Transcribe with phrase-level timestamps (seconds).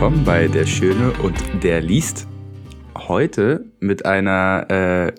[0.00, 2.26] willkommen bei Der Schöne und der liest.
[2.96, 5.12] Heute mit einer äh,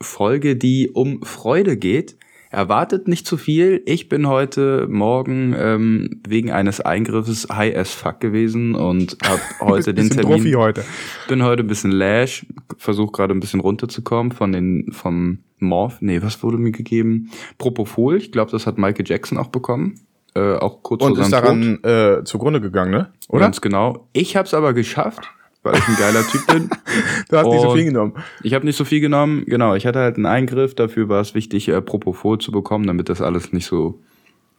[0.00, 2.16] Folge, die um Freude geht.
[2.48, 3.82] Erwartet nicht zu viel.
[3.84, 9.92] Ich bin heute Morgen ähm, wegen eines Eingriffes high as fuck gewesen und habe heute
[9.92, 10.38] den Termin.
[10.38, 10.82] Profi heute.
[11.28, 12.46] Bin heute ein bisschen lash,
[12.78, 15.98] versuche gerade ein bisschen runterzukommen von den vom Morph.
[16.00, 17.30] Nee, was wurde mir gegeben?
[17.58, 18.16] Propofol.
[18.16, 20.00] Ich glaube, das hat Michael Jackson auch bekommen.
[20.34, 23.12] Äh, auch kurz Und vor ist daran äh, zugrunde gegangen, ne?
[23.28, 23.40] Oder?
[23.44, 24.06] Ganz genau.
[24.12, 25.20] Ich habe es aber geschafft,
[25.62, 26.70] weil ich ein geiler Typ bin.
[27.28, 28.14] Du hast nicht so Und- viel genommen.
[28.42, 29.44] Ich habe nicht so viel genommen.
[29.46, 30.74] Genau, ich hatte halt einen Eingriff.
[30.74, 34.00] Dafür war es wichtig, äh, Propofol zu bekommen, damit das alles nicht so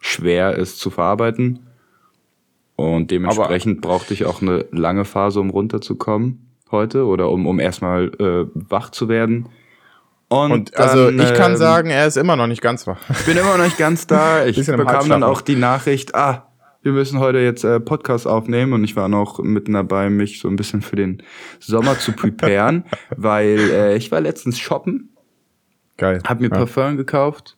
[0.00, 1.60] schwer ist zu verarbeiten.
[2.76, 8.06] Und dementsprechend brauchte ich auch eine lange Phase, um runterzukommen heute oder um, um erstmal
[8.18, 9.46] äh, wach zu werden.
[10.34, 12.98] Und, Und also dann, ich kann ähm, sagen, er ist immer noch nicht ganz wach.
[13.08, 14.44] ich bin immer noch nicht ganz da.
[14.44, 16.48] Ich bekam dann auch die Nachricht, ah,
[16.82, 20.48] wir müssen heute jetzt äh, Podcast aufnehmen und ich war noch mitten dabei, mich so
[20.48, 21.22] ein bisschen für den
[21.60, 22.84] Sommer zu preparen,
[23.16, 25.10] weil äh, ich war letztens shoppen,
[25.96, 26.20] Geil.
[26.26, 26.56] hab mir ja.
[26.56, 27.56] Parfum gekauft,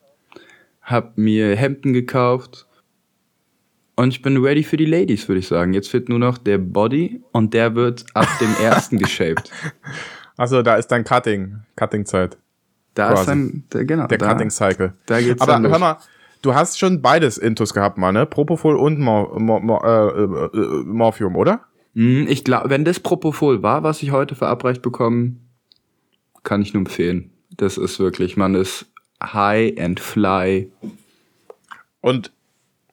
[0.83, 2.67] hab mir Hemden gekauft
[3.97, 5.73] und ich bin ready für die Ladies, würde ich sagen.
[5.73, 9.51] Jetzt fehlt nur noch der Body und der wird ab dem ersten geshaped.
[10.37, 12.37] Also da ist dein Cutting, Cutting-Zeit.
[12.97, 13.21] Da Quasi.
[13.21, 14.95] ist dann, der, genau, Der da, Cutting-Cycle.
[15.07, 15.99] da geht's Aber hör mal,
[16.43, 18.27] du hast schon beides Intus gehabt mal, ne?
[18.27, 21.61] Propofol und Mor Mor Mor äh, äh, äh, Morphium, oder?
[21.95, 25.47] Hm, Ich glaube, wenn das Propofol war, was ich heute verabreicht bekommen,
[26.43, 27.31] kann ich nur empfehlen.
[27.57, 28.87] Das ist wirklich, man ist
[29.23, 30.71] high and fly.
[32.01, 32.33] Und,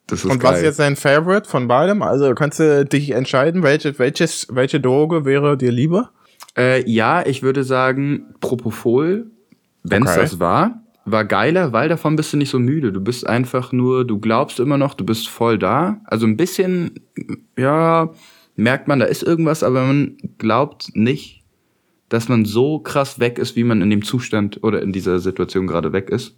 [0.07, 0.51] Das ist und geil.
[0.51, 2.01] was ist jetzt dein Favorite von beidem?
[2.01, 6.11] Also kannst du dich entscheiden, welche, welches, welche Droge wäre dir lieber?
[6.57, 9.27] Äh, ja, ich würde sagen, Propofol,
[9.83, 10.21] wenn es Okay.
[10.21, 12.91] das war, war geiler, weil davon bist du nicht so müde.
[12.91, 16.01] Du bist einfach nur, du glaubst immer noch, du bist voll da.
[16.05, 16.99] Also ein bisschen,
[17.57, 18.09] ja,
[18.55, 21.43] merkt man, da ist irgendwas, aber man glaubt nicht,
[22.09, 25.67] dass man so krass weg ist, wie man in dem Zustand oder in dieser Situation
[25.67, 26.37] gerade weg ist.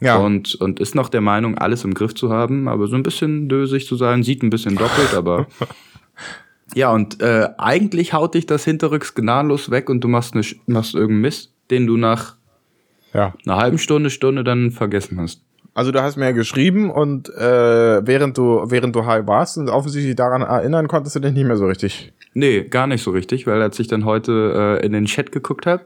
[0.00, 0.16] Ja.
[0.16, 3.48] Und, und ist noch der Meinung, alles im Griff zu haben, aber so ein bisschen
[3.48, 5.46] dösig zu sein, sieht ein bisschen doppelt, aber.
[6.74, 10.94] ja, und äh, eigentlich haut dich das hinterrücks gnadenlos weg und du machst, ne, machst
[10.94, 12.36] irgendeinen Mist, den du nach
[13.14, 13.34] ja.
[13.46, 15.40] einer halben Stunde, Stunde dann vergessen hast.
[15.72, 20.14] Also du hast mir geschrieben und äh, während du während du high warst und offensichtlich
[20.14, 22.12] daran erinnern konntest du dich nicht mehr so richtig.
[22.32, 25.66] Nee, gar nicht so richtig, weil als ich dann heute äh, in den Chat geguckt
[25.66, 25.84] habe,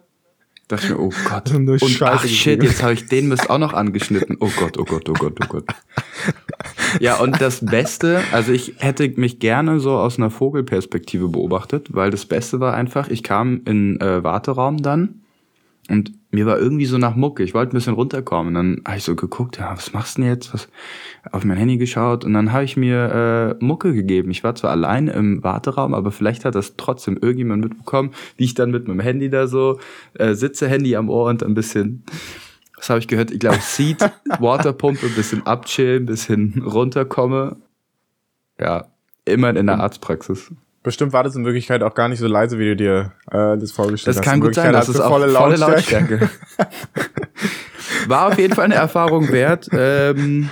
[0.69, 1.55] dachte ich mir, oh Gott.
[1.55, 4.37] Und Scheiße ach shit, jetzt habe ich den Mist auch noch angeschnitten.
[4.41, 5.65] Oh Gott, oh Gott, oh Gott, oh Gott.
[7.00, 12.11] Ja, und das Beste, also ich hätte mich gerne so aus einer Vogelperspektive beobachtet, weil
[12.11, 15.21] das Beste war einfach, ich kam in äh, Warteraum dann
[15.91, 17.43] und mir war irgendwie so nach Mucke.
[17.43, 18.49] Ich wollte ein bisschen runterkommen.
[18.49, 20.53] Und dann habe ich so geguckt, ja, was machst du denn jetzt?
[20.53, 20.69] Was,
[21.33, 24.31] auf mein Handy geschaut und dann habe ich mir äh, Mucke gegeben.
[24.31, 28.55] Ich war zwar allein im Warteraum, aber vielleicht hat das trotzdem irgendjemand mitbekommen, wie ich
[28.55, 29.78] dann mit meinem Handy da so
[30.15, 32.05] äh, sitze, Handy am Ohr und ein bisschen,
[32.77, 33.31] was habe ich gehört?
[33.31, 33.99] Ich glaube, Seed,
[34.38, 37.56] Waterpumpe, ein bisschen abchillen, ein bisschen runterkomme.
[38.61, 38.87] Ja,
[39.25, 40.53] immer in der Arztpraxis.
[40.88, 43.72] Bestimmt war das in Wirklichkeit auch gar nicht so leise, wie du dir äh, das
[43.72, 44.25] vorgestellt Das hast.
[44.25, 46.31] kann In gut sein, das ist auch volle Lautstärke.
[48.06, 49.69] War auf jeden Fall eine Erfahrung wert.
[49.71, 50.49] Ähm,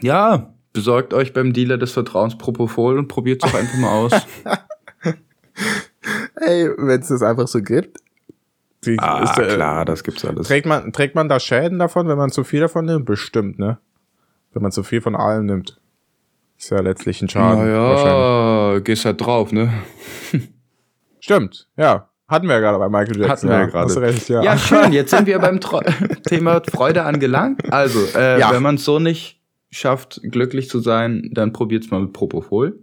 [0.00, 4.12] ja, besorgt euch beim Dealer des Vertrauens Propofol und probiert es doch einfach mal aus.
[6.36, 7.98] Ey, wenn es das einfach so gibt.
[8.82, 10.46] Wie, ah, ist, äh, klar, das gibt's alles.
[10.46, 13.06] Trägt man, trägt man da Schäden davon, wenn man zu viel davon nimmt?
[13.06, 13.78] Bestimmt, ne?
[14.52, 15.80] Wenn man zu viel von allem nimmt.
[16.62, 17.58] Ist ja letztlich ein Schaden.
[17.58, 18.51] wahrscheinlich.
[18.80, 19.72] Gehst halt drauf, ne?
[21.20, 22.08] Stimmt, ja.
[22.28, 23.28] Hatten wir ja gerade bei Michael Jackson.
[23.30, 24.00] Hatten wir ja gerade.
[24.00, 24.42] Recht, ja.
[24.42, 24.92] Ja, schön.
[24.92, 25.80] Jetzt sind wir beim Tro
[26.26, 27.70] Thema Freude angelangt.
[27.72, 28.52] Also, äh, Ja.
[28.52, 29.40] wenn man es so nicht
[29.70, 32.78] schafft, glücklich zu sein, dann probiert's mal mit Propofol.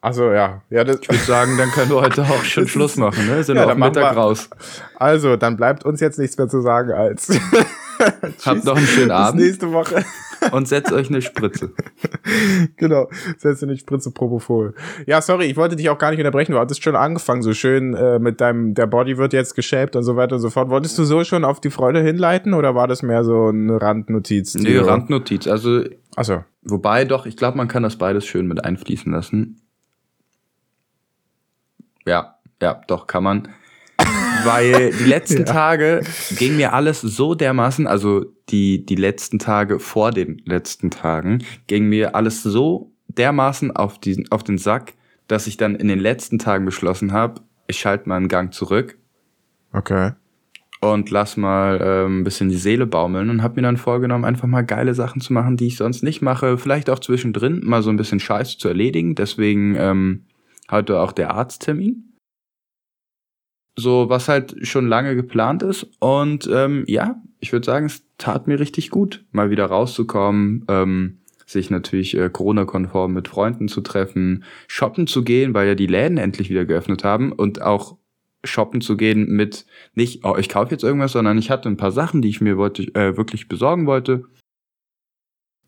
[0.00, 0.62] Also ja.
[0.70, 3.44] ja das, Ich würde sagen, dann können wir heute auch schon Schluss machen, ne?
[3.44, 4.48] Sind Ja, auch dann machen Mittag wir- raus.
[4.96, 7.28] also, dann bleibt uns jetzt nichts mehr zu sagen als
[8.44, 10.04] Habt noch einen schönen bis Abend nächste Woche.
[10.52, 11.72] und setzt euch eine Spritze.
[12.76, 13.08] genau.
[13.38, 14.74] Setze nicht Spritze Propofol.
[15.06, 16.52] Ja, sorry, ich wollte dich auch gar nicht unterbrechen.
[16.52, 20.02] Du hattest schon angefangen, so schön äh, mit deinem, der Body wird jetzt geshaped und
[20.02, 20.70] so weiter und so fort.
[20.70, 24.54] Wolltest du so schon auf die Freude hinleiten oder war das mehr so eine Randnotiz?
[24.54, 25.46] Nee, Randnotiz.
[25.46, 25.84] Also,
[26.16, 26.44] Achso.
[26.62, 29.60] wobei doch, ich glaube, man kann das beides schön mit einfließen lassen.
[32.06, 33.48] Ja, ja, doch, kann man.
[34.44, 35.52] Weil die letzten Ja.
[35.52, 36.02] Tage
[36.36, 41.88] ging mir alles so dermaßen, also die, die letzten Tage vor den letzten Tagen, ging
[41.88, 44.94] mir alles so dermaßen auf, diesen, auf den Sack,
[45.28, 48.98] dass ich dann in den letzten Tagen beschlossen habe, ich schalte mal einen Gang zurück
[49.72, 50.12] Okay.
[50.80, 54.48] und lass mal ähm, ein bisschen die Seele baumeln und habe mir dann vorgenommen, einfach
[54.48, 56.58] mal geile Sachen zu machen, die ich sonst nicht mache.
[56.58, 59.14] Vielleicht auch zwischendrin mal so ein bisschen Scheiß zu erledigen.
[59.14, 60.24] Deswegen ähm,
[60.70, 62.09] heute auch der Arzttermin.
[63.76, 65.86] So, was halt schon lange geplant ist.
[66.00, 71.18] Und ähm, ja, ich würde sagen, es tat mir richtig gut, mal wieder rauszukommen, ähm,
[71.46, 76.18] sich natürlich äh, Corona-konform mit Freunden zu treffen, shoppen zu gehen, weil ja die Läden
[76.18, 77.96] endlich wieder geöffnet haben und auch
[78.44, 81.92] shoppen zu gehen mit nicht, oh, ich kaufe jetzt irgendwas, sondern ich hatte ein paar
[81.92, 84.24] Sachen, die ich mir wollte, äh, wirklich besorgen wollte.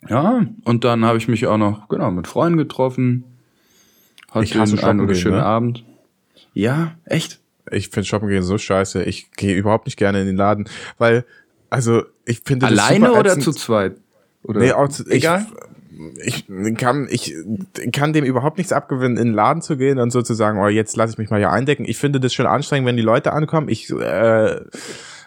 [0.08, 3.24] Ja, und dann habe ich mich auch noch, genau, mit Freunden getroffen.
[4.30, 5.44] Hatte ich hasse einen gehen, schönen ne?
[5.44, 5.84] Abend.
[6.54, 7.41] Ja, echt.
[7.72, 9.02] Ich finde Shoppen gehen so scheiße.
[9.04, 11.24] Ich gehe überhaupt nicht gerne in den Laden, weil,
[11.70, 13.96] also, ich finde Alleine oder zu zweit?
[14.44, 14.60] Oder?
[14.60, 15.46] Nee, auch zu, egal.
[16.24, 17.34] Ich, ich kann, ich
[17.92, 21.12] kann dem überhaupt nichts abgewinnen, in den Laden zu gehen und sozusagen, oh, jetzt lasse
[21.12, 21.84] ich mich mal hier eindecken.
[21.86, 23.68] Ich finde das schon anstrengend, wenn die Leute ankommen.
[23.68, 24.60] Ich, äh,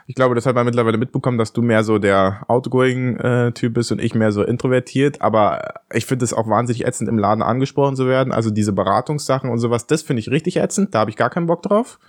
[0.07, 3.99] ich glaube, das hat man mittlerweile mitbekommen, dass du mehr so der Outgoing-Typ bist und
[3.99, 5.21] ich mehr so introvertiert.
[5.21, 8.31] Aber ich finde es auch wahnsinnig ätzend, im Laden angesprochen zu werden.
[8.31, 10.93] Also diese Beratungssachen und sowas, das finde ich richtig ätzend.
[10.93, 11.99] Da habe ich gar keinen Bock drauf.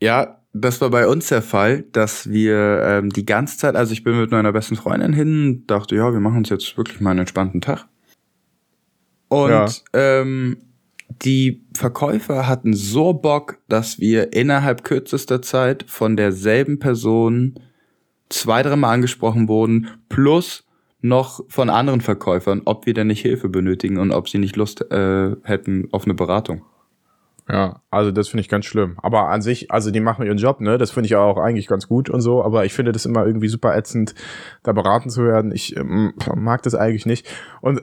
[0.00, 4.04] Ja, das war bei uns der Fall, dass wir ähm, die ganze Zeit, also ich
[4.04, 7.20] bin mit meiner besten Freundin hin, dachte, ja, wir machen uns jetzt wirklich mal einen
[7.20, 7.88] entspannten Tag.
[9.28, 9.68] Und ja.
[9.92, 10.58] ähm,
[11.22, 17.58] die Verkäufer hatten so Bock, dass wir innerhalb kürzester Zeit von derselben Person
[18.28, 20.64] zwei, dreimal angesprochen wurden, plus
[21.00, 24.90] noch von anderen Verkäufern, ob wir denn nicht Hilfe benötigen und ob sie nicht Lust
[24.90, 26.64] äh, hätten auf eine Beratung.
[27.48, 28.96] Ja, also das finde ich ganz schlimm.
[29.02, 30.78] Aber an sich, also die machen ihren Job, ne?
[30.78, 32.42] Das finde ich auch eigentlich ganz gut und so.
[32.42, 34.14] Aber ich finde das immer irgendwie super ätzend,
[34.62, 35.52] da beraten zu werden.
[35.52, 37.26] Ich ähm, mag das eigentlich nicht.
[37.60, 37.82] Und äh,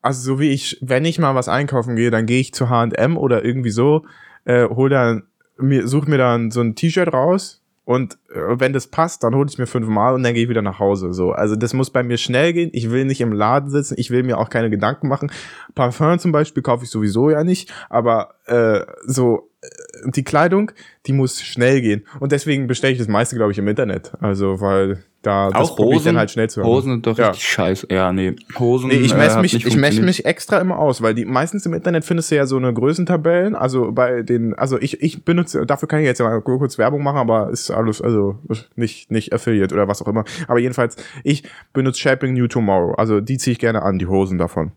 [0.00, 3.16] also so wie ich, wenn ich mal was einkaufen gehe, dann gehe ich zu H&M
[3.16, 4.04] oder irgendwie so,
[4.44, 5.24] äh, hol dann
[5.58, 7.59] mir, such mir dann so ein T-Shirt raus,
[7.90, 10.62] und äh, wenn das passt, dann hole ich mir fünfmal und dann gehe ich wieder
[10.62, 11.12] nach Hause.
[11.12, 12.70] So, also das muss bei mir schnell gehen.
[12.72, 13.96] Ich will nicht im Laden sitzen.
[13.98, 15.32] Ich will mir auch keine Gedanken machen.
[15.74, 17.74] Parfum zum Beispiel kaufe ich sowieso ja nicht.
[17.88, 20.70] Aber äh, so äh, die Kleidung,
[21.06, 22.06] die muss schnell gehen.
[22.20, 24.12] Und deswegen bestelle ich das meiste, glaube ich, im Internet.
[24.20, 26.68] Also weil da auch Hosen, ich dann halt schnell zu haben.
[26.68, 27.28] Hosen sind doch ja.
[27.28, 27.88] richtig scheiße.
[27.90, 28.36] Ja, nee.
[28.58, 28.88] Hosen.
[28.88, 31.74] Nee, ich messe äh, mich, ich messe mich extra immer aus, weil die meistens im
[31.74, 33.54] Internet findest du ja so eine Größentabellen.
[33.54, 37.18] Also bei den, also ich, ich benutze, dafür kann ich jetzt mal kurz Werbung machen,
[37.18, 38.38] aber ist alles, also
[38.76, 40.24] nicht, nicht Affiliate oder was auch immer.
[40.48, 42.94] Aber jedenfalls, ich benutze Shaping New Tomorrow.
[42.94, 44.72] Also die ziehe ich gerne an, die Hosen davon.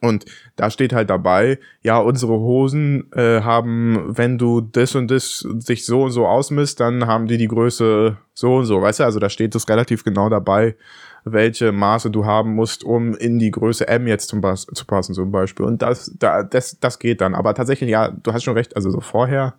[0.00, 0.24] Und
[0.56, 5.86] da steht halt dabei, ja, unsere Hosen äh, haben, wenn du das und das sich
[5.86, 9.04] so und so ausmisst, dann haben die die Größe so und so, weißt du?
[9.04, 10.76] Also da steht das relativ genau dabei,
[11.24, 15.14] welche Maße du haben musst, um in die Größe M jetzt zum Bas zu passen
[15.14, 15.66] zum Beispiel.
[15.66, 17.34] Und das, da, das, das geht dann.
[17.34, 19.54] Aber tatsächlich, ja, du hast schon recht, also so vorher.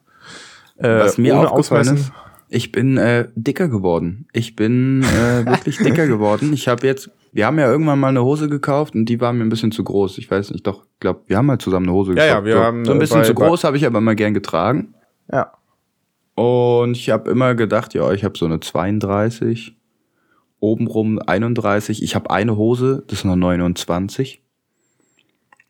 [0.77, 2.11] Äh, Was mir aufgefallen ist,
[2.49, 4.27] ich bin äh, dicker geworden.
[4.33, 6.53] Ich bin äh, wirklich dicker geworden.
[6.53, 9.43] Ich habe jetzt wir haben ja irgendwann mal eine Hose gekauft und die war mir
[9.43, 10.19] ein bisschen zu groß.
[10.19, 12.29] Ich weiß nicht, doch, glaube, wir haben mal zusammen eine Hose gekauft.
[12.29, 14.15] Ja, ja, wir so, haben so ein bisschen bei, zu groß habe ich aber immer
[14.15, 14.95] gern getragen.
[15.29, 15.51] Ja.
[16.35, 19.75] Und ich habe immer gedacht, ja, ich habe so eine 32,
[20.61, 22.03] obenrum 31.
[22.03, 24.41] Ich habe eine Hose, das ist eine 29.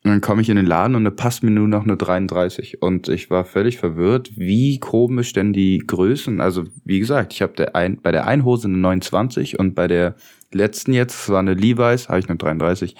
[0.03, 2.83] Und dann komme ich in den Laden und da passt mir nur noch eine 33.
[2.83, 6.41] Und ich war völlig verwirrt, wie komisch denn die Größen.
[6.41, 10.13] Also, wie gesagt, ich habe ein, bei der einen Hose eine 29 und bei der
[10.55, 12.95] letzten jetzt, das war eine Levi's, habe ich eine 33.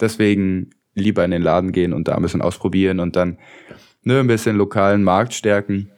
[0.00, 3.38] Deswegen lieber in den Laden gehen und da ein bisschen ausprobieren und dann
[4.02, 5.90] ne, ein bisschen lokalen Markt stärken.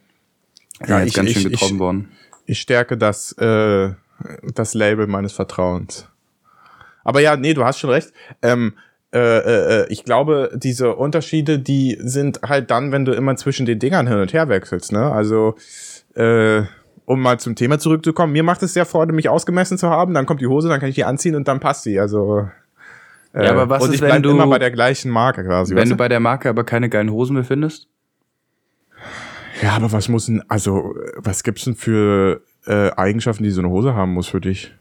[0.80, 2.08] Ja, ja ich, ganz schön getroffen ich, worden.
[2.46, 3.90] Ich stärke das, äh,
[4.54, 6.08] das Label meines Vertrauens.
[7.04, 8.12] Aber ja, nee, du hast schon recht.
[8.42, 8.74] Ähm,
[9.12, 13.66] äh, äh, äh, ich glaube, diese Unterschiede, die sind halt dann, wenn du immer zwischen
[13.66, 15.12] den Dingern hin und her wechselst, ne?
[15.12, 15.56] Also,
[16.14, 16.62] äh,
[17.04, 20.26] um mal zum Thema zurückzukommen, mir macht es sehr Freude, mich ausgemessen zu haben, dann
[20.26, 21.98] kommt die Hose, dann kann ich die anziehen und dann passt sie.
[21.98, 22.48] Also
[23.34, 25.44] äh, ja, aber was und ist, ich bleib wenn du immer bei der gleichen Marke
[25.44, 25.74] quasi.
[25.74, 27.88] Wenn du bei der Marke aber keine geilen Hosen mehr findest?
[29.62, 33.70] Ja, aber was muss denn, also was gibt's denn für äh, Eigenschaften, die so eine
[33.70, 34.74] Hose haben muss für dich?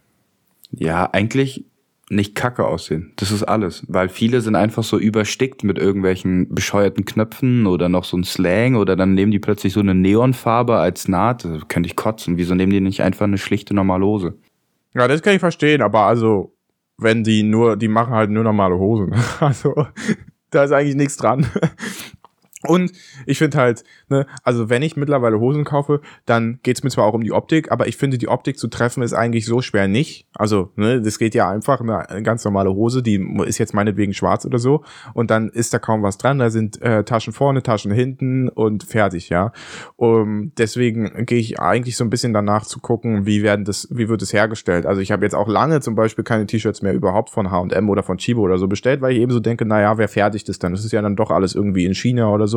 [0.72, 1.66] Ja, eigentlich
[2.12, 3.14] nicht kacke aussehen.
[3.16, 3.84] Das ist alles.
[3.88, 8.76] Weil viele sind einfach so überstickt mit irgendwelchen bescheuerten Knöpfen oder noch so ein Slang
[8.76, 11.46] oder dann nehmen die plötzlich so eine Neonfarbe als Naht.
[11.46, 12.38] Das könnte ich kotzen.
[12.38, 14.34] Wieso nehmen die nicht einfach eine schlichte normale Hose?
[14.94, 16.54] Ja, das kann ich verstehen, aber also,
[16.98, 19.16] wenn die nur, die machen halt nur normale Hosen.
[19.40, 19.88] Also,
[20.50, 21.48] da ist eigentlich nichts dran.
[22.68, 22.92] Und
[23.26, 27.14] ich finde halt, ne, also wenn ich mittlerweile Hosen kaufe, dann geht's mir zwar auch
[27.14, 30.28] um die Optik, aber ich finde, die Optik zu treffen ist eigentlich so schwer nicht.
[30.36, 34.46] Also, ne, das geht ja einfach, eine ganz normale Hose, die ist jetzt meinetwegen schwarz
[34.46, 37.92] oder so, und dann ist da kaum was dran, da sind äh, Taschen vorne, Taschen
[37.92, 39.52] hinten und fertig, ja.
[39.96, 44.10] Um, deswegen gehe ich eigentlich so ein bisschen danach zu gucken, wie werden das, wie
[44.10, 44.86] wird es hergestellt.
[44.86, 48.04] Also ich habe jetzt auch lange zum Beispiel keine T-Shirts mehr überhaupt von H&M oder
[48.04, 50.74] von Chibo oder so bestellt, weil ich eben so denke, naja, wer fertigt das dann?
[50.74, 52.51] Das ist ja dann doch alles irgendwie in China oder so.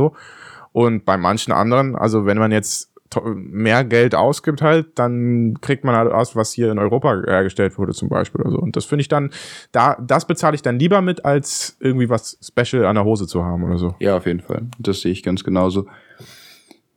[0.72, 5.94] Und bei manchen anderen, also wenn man jetzt mehr Geld ausgibt halt, dann kriegt man
[5.94, 8.58] halt aus, was hier in Europa hergestellt wurde zum Beispiel oder so.
[8.58, 9.30] Und das finde ich dann,
[9.72, 13.44] da, das bezahle ich dann lieber mit, als irgendwie was Special an der Hose zu
[13.44, 13.94] haben oder so.
[14.00, 14.66] Ja, auf jeden Fall.
[14.78, 15.86] Das sehe ich ganz genauso.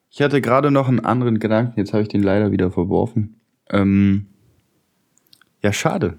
[0.10, 3.40] Ich hatte gerade noch einen anderen Gedanken, jetzt habe ich den leider wieder verworfen.
[3.70, 4.28] Ähm,
[5.62, 6.18] ja, schade.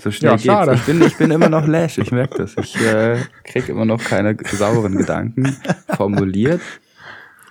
[0.00, 0.46] So schnell ja, geht's.
[0.46, 0.74] Schade.
[0.74, 2.56] Ich bin, ich bin immer noch lash, ich merke das.
[2.56, 5.56] Ich äh, krieg immer noch keine sauberen Gedanken
[5.96, 6.60] formuliert.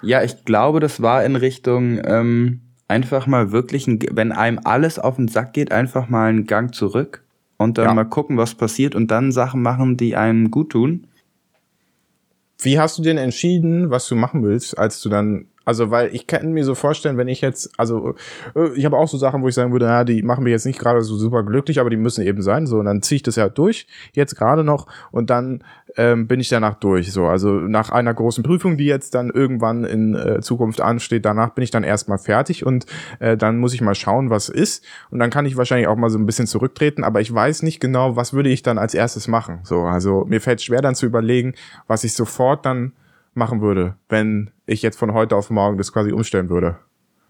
[0.02, 4.98] Ja, ich glaube, das war in Richtung ähm, einfach mal wirklich, ein, wenn einem alles
[4.98, 7.24] auf den Sack geht, einfach mal einen Gang zurück
[7.58, 7.94] und dann ja.
[7.94, 11.06] mal gucken, was passiert und dann Sachen machen, die einem gut tun.
[12.62, 16.26] Wie hast du denn entschieden, was du machen willst, als du dann also, weil ich
[16.26, 18.16] kann mir so vorstellen, wenn ich jetzt, also
[18.56, 20.66] äh, ich habe auch so Sachen, wo ich sagen würde, ja, die machen mir jetzt
[20.66, 22.66] nicht gerade so super glücklich, aber die müssen eben sein.
[22.66, 25.64] So, und dann ziehe ich das ja durch, jetzt gerade noch, und dann
[25.98, 27.12] ähm, bin ich danach durch.
[27.12, 31.52] So, also nach einer großen Prüfung, die jetzt dann irgendwann in äh, Zukunft ansteht, danach
[31.52, 32.86] bin ich dann erstmal fertig und
[33.20, 34.84] äh, dann muss ich mal schauen, was ist.
[35.10, 37.80] Und dann kann ich wahrscheinlich auch mal so ein bisschen zurücktreten, aber ich weiß nicht
[37.80, 39.60] genau, was würde ich dann als erstes machen.
[39.64, 41.54] So, also mir fällt schwer dann zu überlegen,
[41.88, 42.94] was ich sofort dann
[43.40, 46.78] machen würde, wenn ich jetzt von heute auf morgen das quasi umstellen würde?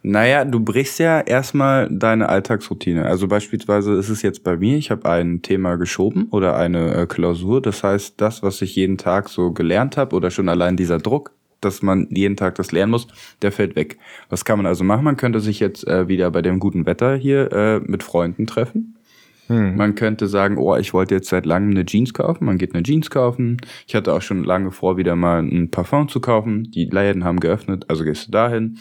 [0.01, 3.05] Naja, du brichst ja erstmal deine Alltagsroutine.
[3.05, 7.05] Also beispielsweise ist es jetzt bei mir, ich habe ein Thema geschoben oder eine äh,
[7.05, 7.61] Klausur.
[7.61, 11.31] Das heißt, das, was ich jeden Tag so gelernt habe oder schon allein dieser Druck,
[11.59, 13.07] dass man jeden Tag das lernen muss,
[13.41, 13.97] der fällt weg.
[14.29, 15.03] Was kann man also machen?
[15.03, 18.95] Man könnte sich jetzt äh, wieder bei dem guten Wetter hier äh, mit Freunden treffen
[19.49, 19.75] hm.
[19.75, 22.45] Man könnte sagen, oh, ich wollte jetzt seit langem eine Jeans kaufen.
[22.45, 23.57] Man geht eine Jeans kaufen.
[23.87, 26.69] Ich hatte auch schon lange vor, wieder mal ein Parfum zu kaufen.
[26.69, 28.77] Die Läden haben geöffnet, also gehst du dahin.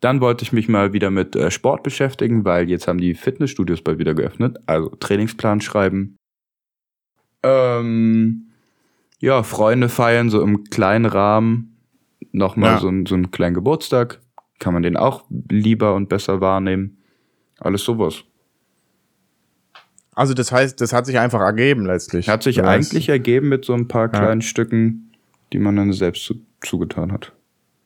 [0.00, 3.82] Dann wollte ich mich mal wieder mit äh, Sport beschäftigen, weil jetzt haben die Fitnessstudios
[3.82, 4.56] bald wieder geöffnet.
[4.64, 6.16] Also Trainingsplan schreiben.
[7.42, 8.52] Ähm,
[9.20, 11.76] ja, Freunde feiern, so im kleinen Rahmen.
[12.32, 12.78] Nochmal ja.
[12.78, 14.20] so, so einen kleinen Geburtstag.
[14.58, 17.02] Kann man den auch lieber und besser wahrnehmen.
[17.58, 18.24] Alles sowas.
[20.16, 22.28] Also das heißt, das hat sich einfach ergeben letztlich.
[22.28, 24.46] Hat sich eigentlich ergeben mit so ein paar kleinen ja.
[24.46, 25.12] Stücken,
[25.52, 27.32] die man dann selbst zu, zugetan hat.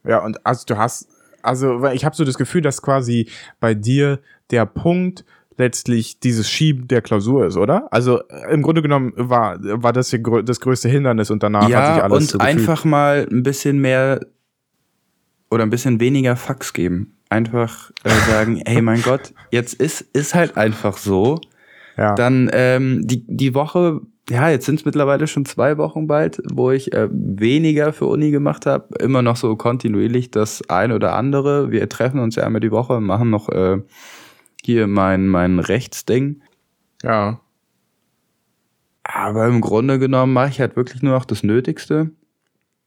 [0.04, 1.08] Ja, und also du hast,
[1.42, 4.20] also ich habe so das Gefühl, dass quasi bei dir
[4.52, 5.24] der Punkt
[5.56, 7.92] letztlich dieses Schieben der Klausur ist, oder?
[7.92, 11.80] Also äh, im Grunde genommen war, war das hier das größte Hindernis und danach ja,
[11.80, 14.20] hat sich alles und so einfach mal ein bisschen mehr
[15.50, 17.16] oder ein bisschen weniger Fax geben.
[17.28, 21.40] Einfach äh, sagen, ey mein Gott, jetzt ist, ist halt einfach so
[22.00, 22.14] ja.
[22.14, 26.70] Dann ähm, die, die Woche, ja, jetzt sind es mittlerweile schon zwei Wochen bald, wo
[26.70, 28.88] ich äh, weniger für Uni gemacht habe.
[29.00, 31.70] Immer noch so kontinuierlich das eine oder andere.
[31.70, 33.82] Wir treffen uns ja einmal die Woche, machen noch äh,
[34.62, 36.40] hier mein, mein Rechtsding.
[37.02, 37.40] Ja.
[39.04, 42.12] Aber im Grunde genommen mache ich halt wirklich nur noch das Nötigste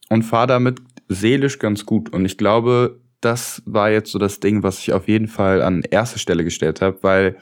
[0.09, 2.09] und fahre damit seelisch ganz gut.
[2.09, 5.83] Und ich glaube, das war jetzt so das Ding, was ich auf jeden Fall an
[5.83, 7.37] erste Stelle gestellt habe, weil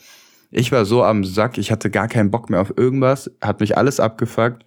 [0.51, 3.77] ich war so am Sack, ich hatte gar keinen Bock mehr auf irgendwas, hat mich
[3.77, 4.65] alles abgefuckt.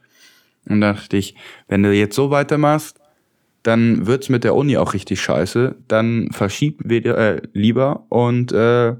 [0.67, 1.37] Und dachte ich,
[1.69, 2.99] wenn du jetzt so weitermachst,
[3.63, 5.77] dann wird's mit der Uni auch richtig scheiße.
[5.89, 8.95] Dann verschieb wieder, äh, lieber und äh,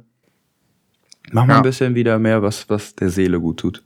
[1.33, 1.57] mach mal ja.
[1.59, 3.83] ein bisschen wieder mehr, was, was der Seele gut tut.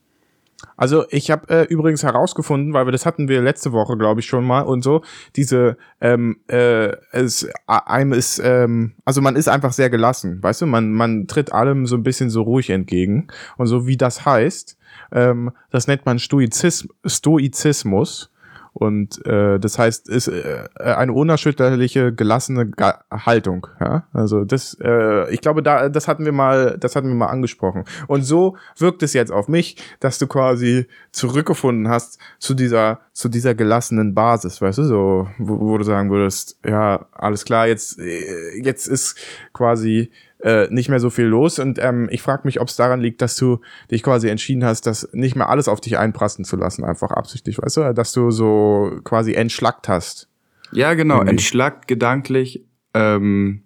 [0.79, 4.27] Also ich habe äh, übrigens herausgefunden, weil wir das hatten wir letzte Woche, glaube ich,
[4.27, 5.03] schon mal und so,
[5.35, 10.67] diese, ähm, äh, es, einem ist, ähm, also man ist einfach sehr gelassen, weißt du,
[10.67, 13.27] man, man tritt allem so ein bisschen so ruhig entgegen.
[13.57, 14.79] Und so wie das heißt,
[15.11, 18.31] ähm, das nennt man Stoizism, Stoizismus
[18.79, 23.67] und äh, das heißt, ist äh, eine unerschütterliche, gelassene Ga Haltung.
[23.81, 24.07] Ja?
[24.13, 27.83] Also das, äh, ich glaube, da, das hatten wir mal, das hatten wir mal angesprochen.
[28.07, 33.29] Und so wirkt es jetzt auf mich, dass du quasi zurückgefunden hast zu dieser, zu
[33.29, 37.99] dieser gelassenen Basis, weißt du, so, wo, wo du sagen würdest, ja, alles klar, jetzt,
[37.99, 39.17] äh, jetzt ist
[39.53, 41.59] quasi äh, nicht mehr so viel los.
[41.59, 44.87] Und ähm, ich frage mich, ob es daran liegt, dass du dich quasi entschieden hast,
[44.87, 48.31] das nicht mehr alles auf dich einprassen zu lassen, einfach absichtlich, weißt du, dass du
[48.31, 50.29] so quasi entschlackt hast.
[50.73, 51.31] Ja, genau, Irgendwie.
[51.31, 52.65] entschlackt gedanklich
[52.95, 53.63] ähm,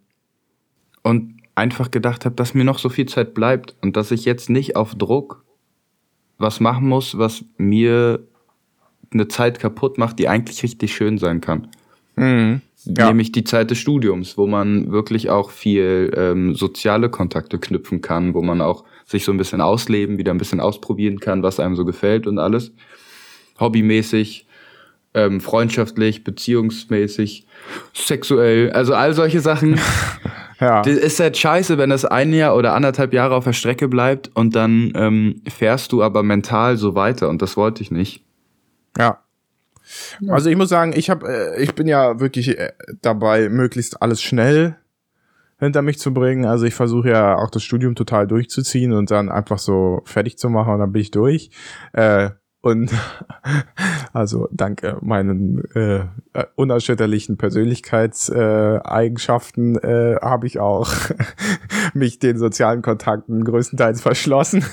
[1.02, 4.48] und einfach gedacht habe, dass mir noch so viel Zeit bleibt und dass ich jetzt
[4.48, 5.44] nicht auf Druck
[6.38, 8.26] was machen muss, was mir
[9.12, 11.68] eine Zeit kaputt macht, die eigentlich richtig schön sein kann.
[12.16, 12.60] Mhm.
[12.84, 13.08] Ja.
[13.08, 18.34] Nämlich die Zeit des Studiums, wo man wirklich auch viel ähm, soziale Kontakte knüpfen kann,
[18.34, 21.76] wo man auch sich so ein bisschen ausleben, wieder ein bisschen ausprobieren kann, was einem
[21.76, 22.72] so gefällt und alles.
[23.60, 24.46] Hobbymäßig,
[25.14, 27.46] ähm, freundschaftlich, beziehungsmäßig,
[27.94, 29.78] sexuell, also all solche Sachen.
[30.60, 30.80] Ja.
[30.82, 34.30] Das ist halt scheiße, wenn das ein Jahr oder anderthalb Jahre auf der Strecke bleibt
[34.34, 38.22] und dann ähm, fährst du aber mental so weiter und das wollte ich nicht.
[38.96, 39.18] Ja.
[40.28, 44.22] Also ich muss sagen, ich habe, äh, ich bin ja wirklich äh, dabei, möglichst alles
[44.22, 44.76] schnell
[45.58, 46.44] hinter mich zu bringen.
[46.44, 50.50] Also ich versuche ja auch das Studium total durchzuziehen und dann einfach so fertig zu
[50.50, 51.50] machen und dann bin ich durch.
[51.92, 52.30] Äh,
[52.62, 52.90] und
[54.12, 60.92] also dank meinen äh, äh, unerschütterlichen Persönlichkeitseigenschaften äh, habe ich auch
[61.94, 64.64] mich den sozialen Kontakten größtenteils verschlossen.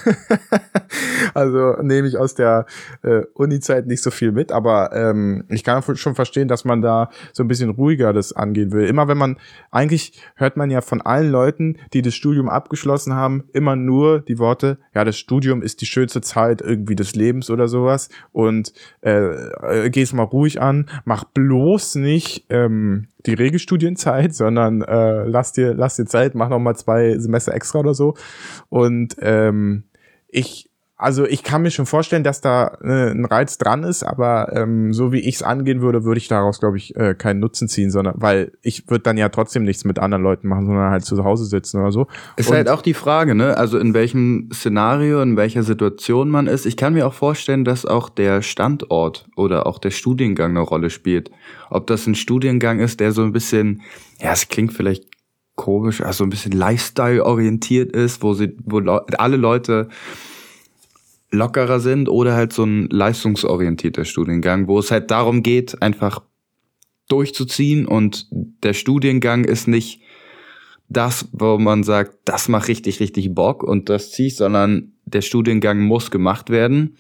[1.34, 2.68] also nehme ich aus der
[3.02, 7.10] äh, Uni-Zeit nicht so viel mit, aber ähm, ich kann schon verstehen, dass man da
[7.34, 8.86] so ein bisschen ruhiger das angehen will.
[8.86, 9.38] Immer wenn man,
[9.72, 14.38] eigentlich hört man ja von allen Leuten, die das Studium abgeschlossen haben, immer nur die
[14.38, 18.10] Worte, ja, das Studium ist die schönste Zeit irgendwie des Lebens oder sowas.
[18.32, 25.24] Und äh, äh, geh's mal ruhig an, mach bloß nicht ähm, die Regelstudienzeit, sondern äh,
[25.24, 28.16] lass dir lass dir Zeit, mach noch mal zwei Semester extra oder so.
[28.70, 29.84] Und ähm,
[30.28, 30.69] ich
[31.02, 34.92] also ich kann mir schon vorstellen, dass da äh, ein Reiz dran ist, aber ähm,
[34.92, 37.90] so wie ich es angehen würde, würde ich daraus, glaube ich, äh, keinen Nutzen ziehen,
[37.90, 41.24] sondern weil ich würde dann ja trotzdem nichts mit anderen Leuten machen, sondern halt zu
[41.24, 42.08] Hause sitzen oder so.
[42.36, 43.56] Ist Und- halt auch die Frage, ne?
[43.56, 46.66] Also in welchem Szenario, in welcher Situation man ist.
[46.66, 50.90] Ich kann mir auch vorstellen, dass auch der Standort oder auch der Studiengang eine Rolle
[50.90, 51.32] spielt.
[51.70, 53.84] Ob das ein Studiengang ist, der so ein bisschen,
[54.20, 55.06] ja, es klingt vielleicht
[55.56, 59.88] komisch, also ein bisschen Lifestyle-orientiert ist, wo sie, wo Leu alle Leute
[61.32, 66.22] lockerer sind oder halt so ein leistungsorientierter Studiengang, wo es halt darum geht, einfach
[67.08, 70.02] durchzuziehen und der Studiengang ist nicht
[70.88, 75.22] das, wo man sagt, das macht richtig, richtig Bock und das ziehe ich, sondern der
[75.22, 76.98] Studiengang muss gemacht werden.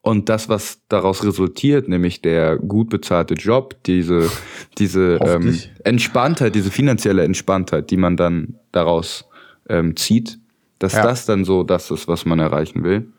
[0.00, 4.30] Und das, was daraus resultiert, nämlich der gut bezahlte Job, diese,
[4.78, 5.58] diese ähm.
[5.84, 9.26] Entspanntheit, diese finanzielle Entspanntheit, die man dann daraus
[9.68, 10.38] ähm, zieht,
[10.78, 11.02] dass Ja.
[11.02, 13.12] das dann so das ist, was man erreichen will.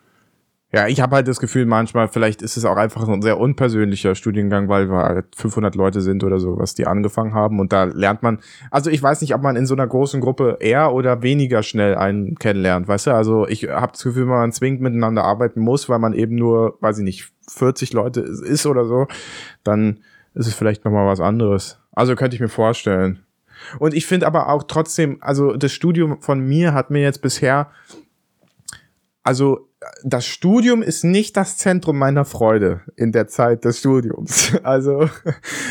[0.72, 3.40] Ja, ich habe halt das Gefühl, manchmal, vielleicht ist es auch einfach so ein sehr
[3.40, 7.60] unpersönlicher Studiengang, weil wir halt 500 Leute sind oder so, was die angefangen haben.
[7.60, 8.38] Und da lernt man,
[8.70, 11.96] also ich weiß nicht, ob man in so einer großen Gruppe eher oder weniger schnell
[11.96, 13.12] einen kennenlernt, weißt du?
[13.16, 16.78] Also ich habe das Gefühl, wenn man zwingend miteinander arbeiten muss, weil man eben nur,
[16.82, 19.08] weiß ich nicht, 40 Leute ist oder so,
[19.64, 20.02] dann
[20.36, 21.80] ist es vielleicht nochmal was anderes.
[21.94, 23.24] Also könnte ich mir vorstellen.
[23.80, 27.72] Und ich finde aber auch trotzdem, also das Studium von mir hat mir jetzt bisher
[29.24, 29.69] also
[30.04, 34.54] das Studium ist nicht das Zentrum meiner Freude in der Zeit des Studiums.
[34.64, 35.10] Also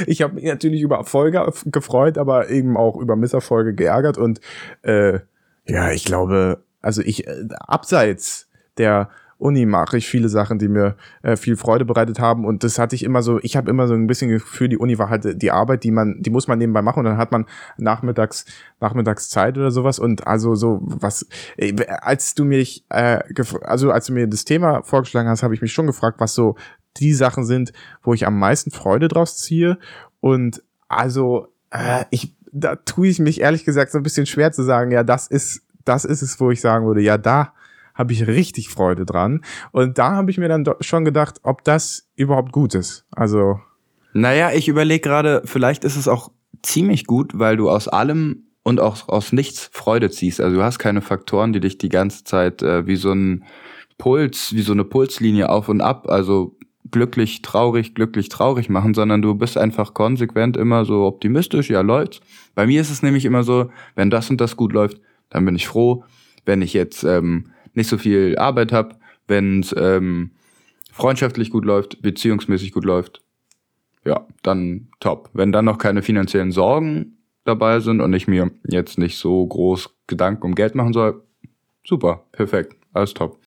[0.07, 4.40] ich habe mich natürlich über Erfolge gefreut, aber eben auch über Misserfolge geärgert und
[4.83, 5.21] äh,
[5.66, 10.96] ja, ich glaube, also ich äh, abseits der Uni mache ich viele Sachen, die mir
[11.22, 12.44] äh, viel Freude bereitet haben.
[12.44, 14.98] Und das hatte ich immer so, ich habe immer so ein bisschen Gefühl, die Uni
[14.98, 17.01] war halt die Arbeit, die man, die muss man nebenbei machen.
[17.01, 17.46] Und dann hat man
[17.77, 18.44] nachmittags,
[18.81, 20.01] nachmittags Zeit oder sowas.
[20.01, 23.20] Und also so was, äh, als du mich, äh,
[23.62, 26.57] also als du mir das Thema vorgeschlagen hast, habe ich mich schon gefragt, was so
[26.96, 27.72] die Sachen sind,
[28.03, 29.79] wo ich am meisten Freude draus ziehe.
[30.20, 34.64] Und also äh, ich, da tue ich mich ehrlich gesagt so ein bisschen schwer zu
[34.64, 37.53] sagen, ja, das ist, das ist es, wo ich sagen würde, ja, da
[37.99, 39.43] habe ich richtig Freude dran.
[39.73, 43.05] Und da habe ich mir dann schon gedacht, ob das überhaupt gut ist.
[43.11, 43.61] Also,
[44.15, 46.31] Naja, ich überlege gerade, vielleicht ist es auch
[46.63, 50.41] ziemlich gut, weil du aus allem und auch aus nichts Freude ziehst.
[50.41, 53.45] Also du hast keine Faktoren, die dich die ganze Zeit äh, wie so ein
[53.99, 56.57] Puls, wie so eine Pulslinie auf und ab, also
[56.91, 62.21] glücklich, traurig, glücklich, traurig machen, sondern du bist einfach konsequent immer so optimistisch, ja läuft's.
[62.55, 65.57] Bei mir ist es nämlich immer so, wenn das und das gut läuft, dann bin
[65.57, 66.05] ich froh.
[66.45, 70.33] Wenn ich jetzt ähm, nicht so viel Arbeit habe, wenn es ähm,
[70.93, 73.23] freundschaftlich gut läuft, beziehungsmäßig gut läuft,
[74.05, 75.31] ja, dann top.
[75.33, 79.91] Wenn dann noch keine finanziellen Sorgen dabei sind und ich mir jetzt nicht so groß
[80.07, 81.23] Gedanken um Geld machen soll,
[81.85, 83.38] super, perfekt, alles top.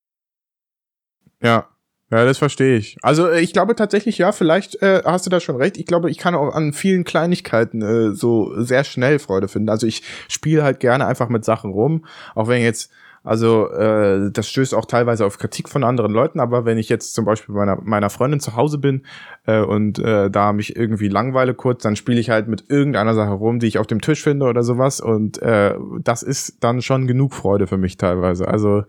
[1.44, 1.68] ja.
[2.14, 2.98] Ja, das verstehe ich.
[3.04, 5.78] Also äh, ich glaube tatsächlich, ja, vielleicht äh, hast du da schon recht.
[5.78, 9.70] Ich glaube, ich kann auch an vielen Kleinigkeiten äh, so sehr schnell Freude finden.
[9.70, 12.92] Also ich spiele halt gerne einfach mit Sachen rum, auch wenn jetzt,
[13.24, 17.14] also äh, das stößt auch teilweise auf Kritik von anderen Leuten, aber wenn ich jetzt
[17.14, 19.04] zum Beispiel bei meiner, meiner Freundin zu Hause bin
[19.46, 23.32] äh, und äh, da mich irgendwie langweile kurz, dann spiele ich halt mit irgendeiner Sache
[23.32, 27.06] rum, die ich auf dem Tisch finde oder sowas und äh, das ist dann schon
[27.06, 28.48] genug Freude für mich teilweise.
[28.48, 28.84] Also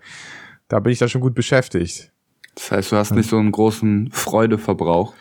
[0.68, 2.10] da bin ich da schon gut beschäftigt.
[2.54, 5.14] Das heißt, du hast nicht so einen großen Freudeverbrauch.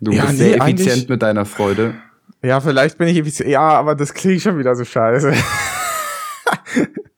[0.00, 1.94] Du Ja, bist nee, sehr effizient mit deiner Freude.
[2.42, 3.50] Ja, vielleicht bin ich effizient.
[3.50, 5.32] Ja, aber das klingt schon wieder so scheiße.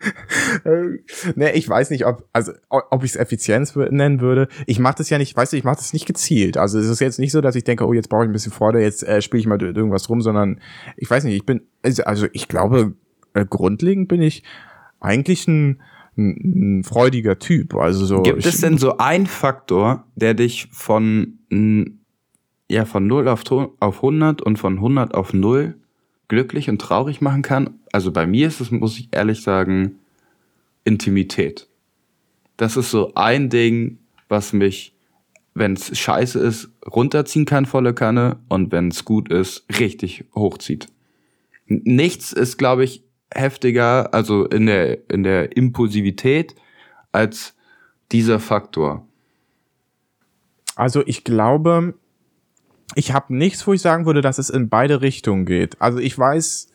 [1.34, 4.48] ne, ich weiß nicht, ob also ob ich es Effizienz nennen würde.
[4.66, 6.56] Ich mache das ja nicht, weißt du, ich mache das nicht gezielt.
[6.56, 8.52] Also es ist jetzt nicht so, dass ich denke, oh, jetzt brauche ich ein bisschen
[8.52, 10.60] Freude, jetzt äh, spiele ich mal irgendwas rum, sondern
[10.96, 12.94] ich weiß nicht, ich bin also, also ich glaube
[13.34, 14.44] äh, grundlegend bin ich
[15.00, 15.80] eigentlich ein,
[16.16, 17.74] ein, ein freudiger Typ.
[17.74, 18.22] Also so.
[18.22, 21.38] Gibt es denn so ein Faktor, der dich von
[22.70, 23.42] ja von 0 auf,
[23.80, 25.74] auf 100 und von 100 auf 0
[26.28, 27.80] glücklich und traurig machen kann?
[27.92, 29.98] Also bei mir ist es, muss ich ehrlich sagen,
[30.84, 31.68] Intimität.
[32.56, 34.94] Das ist so ein Ding, was mich,
[35.54, 40.88] wenn es scheiße ist, runterziehen kann, volle Kanne, und wenn es gut ist, richtig hochzieht.
[41.66, 46.54] Nichts ist, glaube ich, heftiger, also in der, in der Impulsivität,
[47.12, 47.54] als
[48.12, 49.06] dieser Faktor.
[50.74, 51.94] Also ich glaube,
[52.94, 55.80] ich habe nichts, wo ich sagen würde, dass es in beide Richtungen geht.
[55.80, 56.68] Also ich weiß,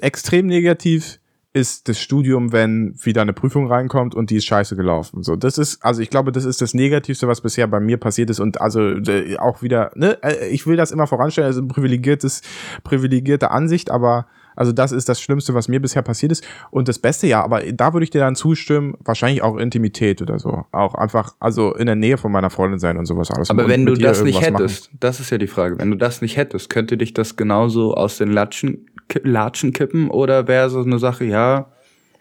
[0.00, 1.18] extrem negativ
[1.52, 5.22] ist das Studium, wenn wieder eine Prüfung reinkommt und die ist scheiße gelaufen.
[5.22, 8.28] So, das ist, also ich glaube, das ist das Negativste, was bisher bei mir passiert
[8.28, 12.42] ist und also äh, auch wieder, ne, äh, ich will das immer voranstellen, also privilegiertes,
[12.82, 14.26] privilegierte Ansicht, aber
[14.56, 16.44] also das ist das Schlimmste, was mir bisher passiert ist.
[16.70, 20.38] Und das Beste ja, aber da würde ich dir dann zustimmen, wahrscheinlich auch Intimität oder
[20.38, 20.64] so.
[20.72, 23.50] Auch einfach, also in der Nähe von meiner Freundin sein und sowas alles.
[23.50, 24.98] Aber wenn du das nicht hättest, machen.
[25.00, 28.18] das ist ja die Frage, wenn du das nicht hättest, könnte dich das genauso aus
[28.18, 28.90] den Latschen,
[29.22, 31.70] Latschen kippen oder wäre so eine Sache, ja,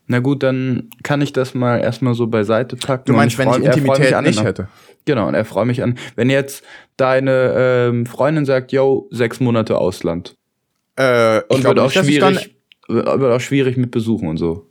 [0.05, 3.05] na gut, dann kann ich das mal erstmal so beiseite packen.
[3.05, 4.67] Du meinst, ich wenn ich Intimität nicht an, hätte?
[5.05, 5.97] Genau, und er freut mich an.
[6.15, 6.63] Wenn jetzt
[6.97, 10.35] deine ähm, Freundin sagt, yo, sechs Monate Ausland,
[10.95, 12.55] äh, und wird auch nicht, schwierig,
[12.87, 14.67] wird auch schwierig mit Besuchen und so.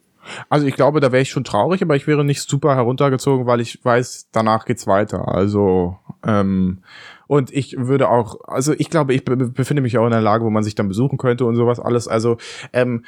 [0.48, 3.60] Also ich glaube, da wäre ich schon traurig, aber ich wäre nicht super heruntergezogen, weil
[3.60, 5.26] ich weiß, danach geht's weiter.
[5.26, 6.82] Also ähm,
[7.26, 10.50] und ich würde auch, also ich glaube, ich befinde mich auch in einer Lage, wo
[10.50, 12.06] man sich dann besuchen könnte und sowas alles.
[12.06, 12.36] Also
[12.72, 13.04] ähm,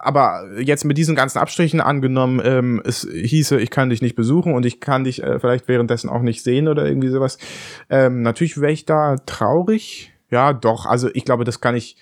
[0.00, 4.54] aber jetzt mit diesen ganzen Abstrichen angenommen, ähm, es hieße, ich kann dich nicht besuchen
[4.54, 7.38] und ich kann dich äh, vielleicht währenddessen auch nicht sehen oder irgendwie sowas.
[7.90, 10.12] Ähm, natürlich wäre ich da traurig.
[10.30, 10.86] Ja, doch.
[10.86, 11.96] Also ich glaube, das kann ich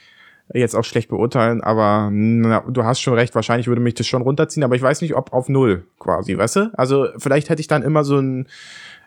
[0.53, 4.23] jetzt auch schlecht beurteilen, aber na, du hast schon recht, wahrscheinlich würde mich das schon
[4.23, 6.71] runterziehen, aber ich weiß nicht, ob auf null quasi, weißt du?
[6.75, 8.49] Also vielleicht hätte ich dann immer so ein,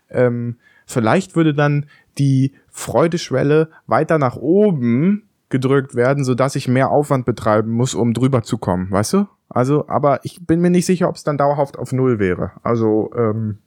[0.10, 1.86] ähm, vielleicht würde dann
[2.18, 8.14] die Freudeschwelle weiter nach oben gedrückt werden, so dass ich mehr Aufwand betreiben muss, um
[8.14, 9.28] drüber zu kommen, weißt du?
[9.50, 12.52] Also, aber ich bin mir nicht sicher, ob es dann dauerhaft auf null wäre.
[12.64, 13.60] Also, ähm,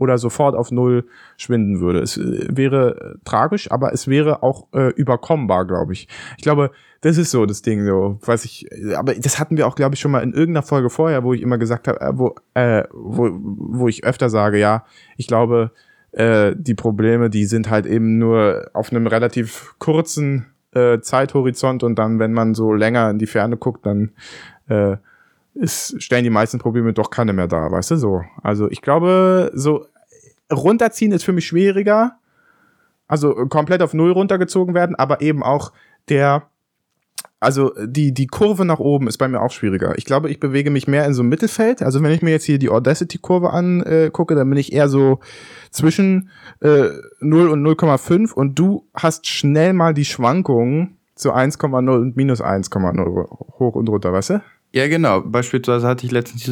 [0.00, 1.04] oder sofort auf Null
[1.36, 2.00] schwinden würde.
[2.00, 6.08] Es äh, wäre äh, tragisch, aber es wäre auch äh, überkommbar, glaube ich.
[6.38, 6.70] Ich glaube,
[7.02, 9.94] das ist so das Ding, so, was ich, äh, aber das hatten wir auch, glaube
[9.94, 12.84] ich, schon mal in irgendeiner Folge vorher, wo ich immer gesagt habe, äh, wo, äh,
[12.92, 14.84] wo, wo ich öfter sage, ja,
[15.16, 15.70] ich glaube,
[16.12, 21.98] äh, die Probleme, die sind halt eben nur auf einem relativ kurzen äh, Zeithorizont und
[21.98, 24.12] dann, wenn man so länger in die Ferne guckt, dann
[24.68, 24.96] äh,
[25.54, 28.22] ist, stellen die meisten Probleme doch keine mehr da, weißt du so.
[28.42, 29.86] Also ich glaube, so
[30.52, 32.16] runterziehen ist für mich schwieriger.
[33.08, 35.72] Also komplett auf Null runtergezogen werden, aber eben auch
[36.08, 36.44] der,
[37.40, 39.98] also die, die Kurve nach oben ist bei mir auch schwieriger.
[39.98, 41.82] Ich glaube, ich bewege mich mehr in so einem Mittelfeld.
[41.82, 45.18] Also wenn ich mir jetzt hier die Audacity-Kurve angucke, dann bin ich eher so
[45.70, 52.16] zwischen äh, 0 und 0,5 und du hast schnell mal die Schwankungen zu 1,0 und
[52.16, 54.42] minus 1,0 hoch und runter, weißt du?
[54.72, 55.20] Ja, genau.
[55.22, 56.44] Beispielsweise hatte ich letztens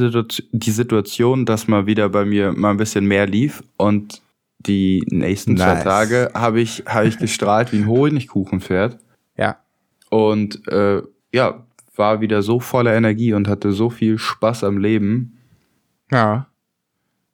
[0.50, 4.22] die Situation, dass mal wieder bei mir mal ein bisschen mehr lief und
[4.59, 5.83] die nächsten nice.
[5.83, 8.98] zwei Tage habe ich, hab ich gestrahlt wie ein Honigkuchenpferd.
[9.37, 9.59] Ja.
[10.11, 11.02] Und äh,
[11.33, 15.38] ja, war wieder so voller Energie und hatte so viel Spaß am Leben.
[16.11, 16.46] Ja.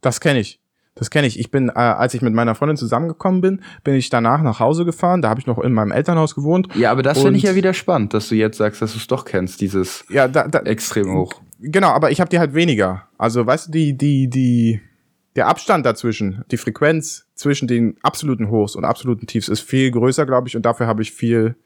[0.01, 0.61] Das kenne ich.
[0.95, 1.41] Das kenne ich.
[1.41, 4.85] Ich bin, äh, als ich mit meiner Freundin zusammengekommen bin, bin ich danach nach Hause
[4.85, 5.23] gefahren.
[5.23, 6.69] Da habe ich noch in meinem Elternhaus gewohnt.
[6.77, 9.07] Ja, aber das finde ich ja wieder spannend, dass du jetzt sagst, dass du es
[9.09, 11.41] doch kennst, dieses ja, da, da, extrem hoch.
[11.59, 13.09] Genau, aber ich habe die halt weniger.
[13.19, 14.81] Also, weißt du, die, die, die,
[15.35, 20.27] der Abstand dazwischen, die Frequenz zwischen den absoluten Hochs und absoluten Tiefs ist viel größer,
[20.27, 21.57] glaube ich, und dafür habe ich viel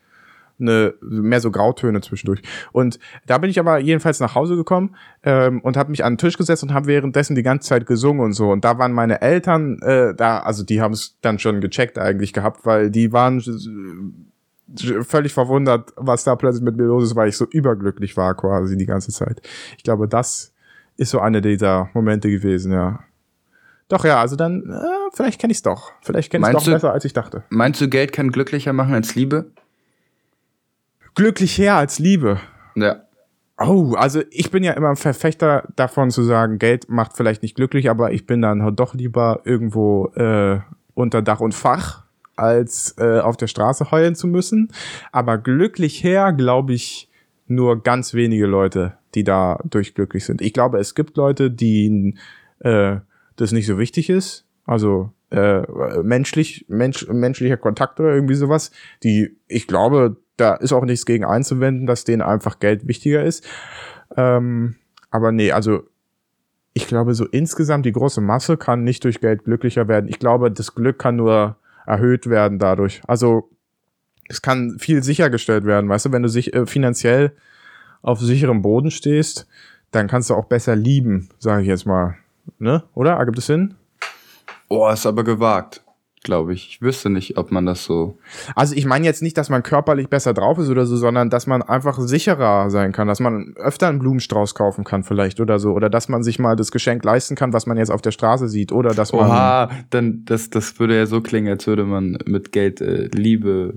[0.61, 2.42] eine, mehr so Grautöne zwischendurch.
[2.73, 6.18] Und da bin ich aber jedenfalls nach Hause gekommen ähm, und habe mich an den
[6.18, 8.51] Tisch gesetzt und habe währenddessen die ganze Zeit gesungen und so.
[8.51, 12.33] Und da waren meine Eltern äh, da, also die haben es dann schon gecheckt eigentlich
[12.33, 13.42] gehabt, weil die waren
[15.03, 18.77] völlig verwundert, was da plötzlich mit mir los ist, weil ich so überglücklich war quasi
[18.77, 19.40] die ganze Zeit.
[19.77, 20.53] Ich glaube, das
[20.97, 23.01] ist so eine dieser Momente gewesen, ja.
[23.88, 25.92] Doch, ja, also dann, äh, vielleicht kenne ich es doch.
[26.03, 27.44] Vielleicht kenne ich es doch besser, als ich dachte.
[27.49, 29.51] Meinst du, Geld kann glücklicher machen als Liebe?
[31.18, 32.38] Glücklich her als Liebe.
[32.76, 33.02] Ja.
[33.59, 37.57] Oh, also ich bin ja immer ein Verfechter davon zu sagen, Geld macht vielleicht nicht
[37.57, 40.61] glücklich, aber ich bin dann doch lieber irgendwo äh,
[40.94, 42.04] unter Dach und Fach
[42.37, 44.68] als äh, auf der Straße heulen zu müssen.
[45.11, 47.11] Aber glücklich her, glaube ich,
[47.48, 50.40] nur ganz wenige Leute, die da durch glücklich sind.
[50.40, 52.14] Ich glaube, es gibt Leute, die
[52.61, 52.98] äh,
[53.35, 54.46] das nicht so wichtig ist.
[54.66, 55.62] Also äh,
[56.03, 58.71] menschlich, mensch, menschlicher Kontakt oder irgendwie sowas,
[59.03, 63.47] die, ich glaube, da ist auch nichts gegen einzuwenden, dass denen einfach Geld wichtiger ist.
[64.17, 64.77] Ähm,
[65.11, 65.83] aber nee, also
[66.73, 70.09] ich glaube, so insgesamt die große Masse kann nicht durch Geld glücklicher werden.
[70.09, 73.03] Ich glaube, das Glück kann nur erhöht werden dadurch.
[73.07, 73.51] Also
[74.29, 75.88] es kann viel sichergestellt werden.
[75.88, 77.33] Weißt du, wenn du sich äh, finanziell
[78.03, 79.49] auf sicherem Boden stehst,
[79.91, 82.17] dann kannst du auch besser lieben, sage ich jetzt mal.
[82.59, 82.85] Ne?
[82.95, 83.12] Oder?
[83.12, 83.75] Ergibt es Sinn?
[84.68, 85.83] Oh, ist aber gewagt
[86.22, 86.68] glaube ich.
[86.68, 88.18] Ich wüsste nicht, ob man das so.
[88.54, 91.46] Also ich meine jetzt nicht, dass man körperlich besser drauf ist oder so, sondern dass
[91.46, 95.72] man einfach sicherer sein kann, dass man öfter einen Blumenstrauß kaufen kann vielleicht oder so.
[95.72, 98.48] Oder dass man sich mal das Geschenk leisten kann, was man jetzt auf der Straße
[98.48, 98.72] sieht.
[98.72, 99.26] Oder dass man.
[99.26, 103.74] Oha, dann das, das würde ja so klingen, als würde man mit Geld äh, Liebe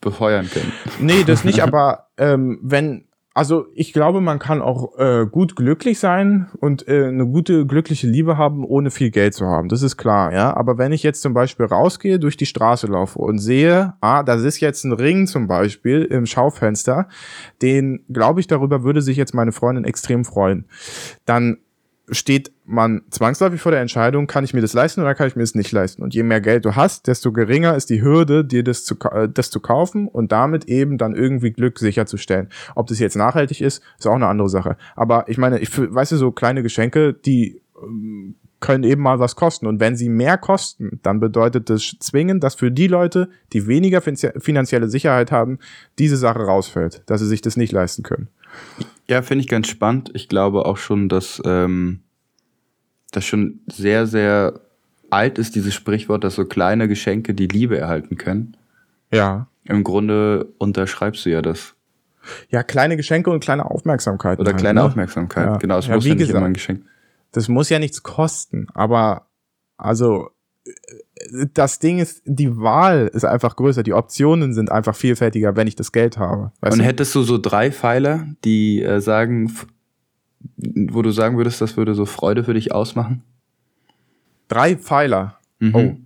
[0.00, 0.72] befeuern können.
[1.00, 6.00] Nee, das nicht, aber ähm, wenn also ich glaube, man kann auch äh, gut glücklich
[6.00, 9.68] sein und äh, eine gute glückliche Liebe haben, ohne viel Geld zu haben.
[9.68, 10.56] Das ist klar, ja.
[10.56, 14.42] Aber wenn ich jetzt zum Beispiel rausgehe, durch die Straße laufe und sehe, ah, das
[14.42, 17.08] ist jetzt ein Ring zum Beispiel im Schaufenster,
[17.62, 20.66] den glaube ich, darüber würde sich jetzt meine Freundin extrem freuen.
[21.24, 21.58] Dann
[22.10, 25.42] steht man zwangsläufig vor der Entscheidung, kann ich mir das leisten oder kann ich mir
[25.42, 26.02] das nicht leisten?
[26.02, 29.28] Und je mehr Geld du hast, desto geringer ist die Hürde, dir das zu, äh,
[29.28, 32.48] das zu kaufen und damit eben dann irgendwie Glück sicherzustellen.
[32.74, 34.76] Ob das jetzt nachhaltig ist, ist auch eine andere Sache.
[34.96, 39.36] Aber ich meine, ich weißt du, so kleine Geschenke, die ähm, können eben mal was
[39.36, 39.66] kosten.
[39.66, 44.02] Und wenn sie mehr kosten, dann bedeutet das zwingend, dass für die Leute, die weniger
[44.02, 45.58] finanzielle Sicherheit haben,
[45.98, 48.28] diese Sache rausfällt, dass sie sich das nicht leisten können.
[49.08, 50.10] Ja, finde ich ganz spannend.
[50.14, 52.00] Ich glaube auch schon, dass ähm,
[53.10, 54.60] das schon sehr, sehr
[55.10, 58.56] alt ist, dieses Sprichwort, dass so kleine Geschenke die Liebe erhalten können.
[59.12, 59.48] Ja.
[59.64, 61.74] Im Grunde unterschreibst du ja das.
[62.50, 64.38] Ja, kleine Geschenke und kleine Aufmerksamkeit.
[64.38, 64.86] Oder halt, kleine ne?
[64.86, 65.46] Aufmerksamkeit.
[65.46, 65.56] Ja.
[65.56, 66.84] Genau, es ja, muss ja nicht gesagt, immer ein Geschenk.
[67.32, 69.26] Das muss ja nichts kosten, aber
[69.76, 70.30] also
[71.54, 75.76] das Ding ist, die Wahl ist einfach größer, die Optionen sind einfach vielfältiger, wenn ich
[75.76, 76.52] das Geld habe.
[76.60, 76.84] Und du?
[76.84, 79.52] hättest du so drei Pfeiler, die äh, sagen,
[80.56, 83.22] wo du sagen würdest, das würde so Freude für dich ausmachen?
[84.48, 85.38] Drei Pfeiler.
[85.58, 85.74] Mhm.
[85.74, 85.96] Oh.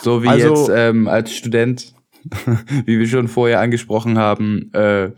[0.00, 1.94] So wie also, jetzt ähm, als Student,
[2.84, 5.10] wie wir schon vorher angesprochen haben, äh,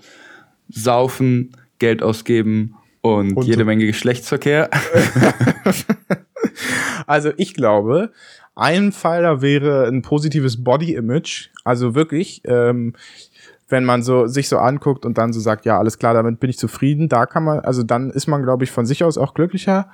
[0.68, 4.70] saufen, Geld ausgeben und, und jede Menge Geschlechtsverkehr.
[7.06, 8.12] also ich glaube,
[8.56, 11.50] ein Pfeiler wäre ein positives Body-Image.
[11.62, 12.94] Also wirklich, ähm,
[13.68, 16.50] wenn man so sich so anguckt und dann so sagt, ja, alles klar, damit bin
[16.50, 19.34] ich zufrieden, da kann man, also dann ist man, glaube ich, von sich aus auch
[19.34, 19.90] glücklicher.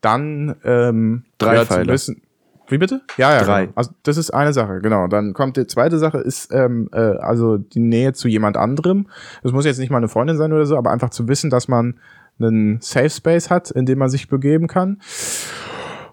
[0.00, 1.92] Dann ähm, drei Pfeiler.
[1.92, 2.22] Wissen,
[2.68, 3.02] wie bitte?
[3.16, 3.42] Ja, ja.
[3.42, 3.62] Drei.
[3.62, 3.72] Genau.
[3.76, 5.08] Also das ist eine Sache, genau.
[5.08, 9.08] Dann kommt die zweite Sache, ist ähm, äh, also die Nähe zu jemand anderem.
[9.42, 11.68] Das muss jetzt nicht mal eine Freundin sein oder so, aber einfach zu wissen, dass
[11.68, 11.98] man
[12.38, 15.00] einen Safe Space hat, in dem man sich begeben kann.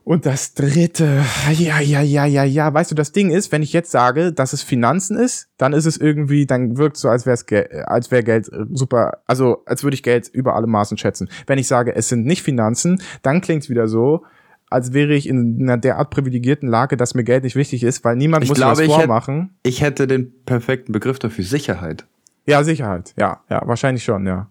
[0.03, 3.71] Und das dritte, ja, ja, ja, ja, ja, weißt du, das Ding ist, wenn ich
[3.71, 7.25] jetzt sage, dass es Finanzen ist, dann ist es irgendwie, dann wirkt es so, als
[7.25, 10.97] wäre es als wäre Geld äh, super, also als würde ich Geld über alle Maßen
[10.97, 11.29] schätzen.
[11.45, 14.25] Wenn ich sage, es sind nicht Finanzen, dann klingt es wieder so,
[14.71, 18.15] als wäre ich in einer derart privilegierten Lage, dass mir Geld nicht wichtig ist, weil
[18.15, 19.51] niemand ich muss glaube, was vormachen.
[19.61, 22.05] Ich hätte, ich hätte den perfekten Begriff dafür, Sicherheit.
[22.47, 24.49] Ja, Sicherheit, ja, ja, wahrscheinlich schon, ja.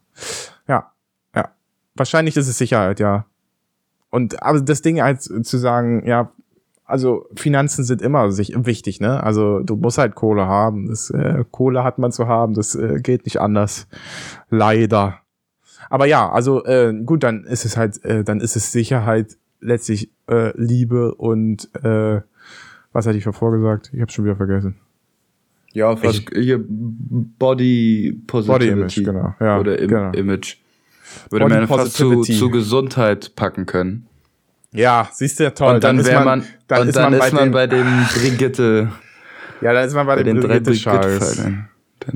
[0.69, 0.93] Ja,
[1.35, 1.51] ja.
[1.97, 3.27] Wahrscheinlich ist es Sicherheit, ja.
[4.11, 6.31] Und aber das Ding halt zu sagen, ja,
[6.85, 9.23] also Finanzen sind immer sich wichtig, ne?
[9.23, 10.89] Also du musst halt Kohle haben.
[10.89, 13.87] Das, äh, Kohle hat man zu haben, das äh, geht nicht anders.
[14.51, 15.21] Leider.
[15.89, 20.11] Aber ja, also äh, gut, dann ist es halt, äh, dann ist es Sicherheit, letztlich
[20.29, 22.21] äh, Liebe und äh,
[22.93, 23.91] was hatte ich gesagt?
[23.93, 24.77] Ich habe schon wieder vergessen.
[25.73, 28.71] Ja, fast ich, hier Body Positivity.
[28.71, 29.35] Body Image, genau.
[29.39, 30.11] Ja, Oder Im genau.
[30.13, 30.57] Image.
[31.31, 34.07] Würde man fast zu, zu Gesundheit packen können.
[34.73, 35.77] Ja, siehst du ja toll.
[35.77, 38.91] Und dann, dann wäre man, dann, ist, dann man ist man bei dem Brigitte.
[39.63, 41.45] Ja, dann ist man bei, bei den Brigitte Scheiß.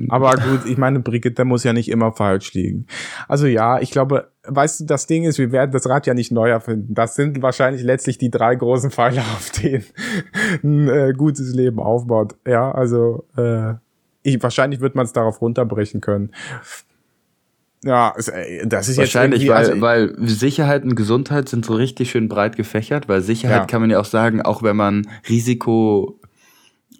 [0.09, 2.87] Aber gut, ich meine, Brigitte muss ja nicht immer falsch liegen.
[3.29, 6.33] Also ja, ich glaube, weißt du, das Ding ist, wir werden das Rad ja nicht
[6.33, 6.95] neu erfinden.
[6.95, 9.85] Das sind wahrscheinlich letztlich die drei großen Pfeiler, auf denen
[10.63, 12.35] ein äh, gutes Leben aufbaut.
[12.47, 13.75] Ja, also äh,
[14.23, 16.31] ich, wahrscheinlich wird man es darauf runterbrechen können.
[17.85, 22.11] Ja, äh, das ist wahrscheinlich, jetzt weil, also weil Sicherheit und Gesundheit sind so richtig
[22.11, 23.67] schön breit gefächert, weil Sicherheit ja.
[23.67, 26.19] kann man ja auch sagen, auch wenn man Risiko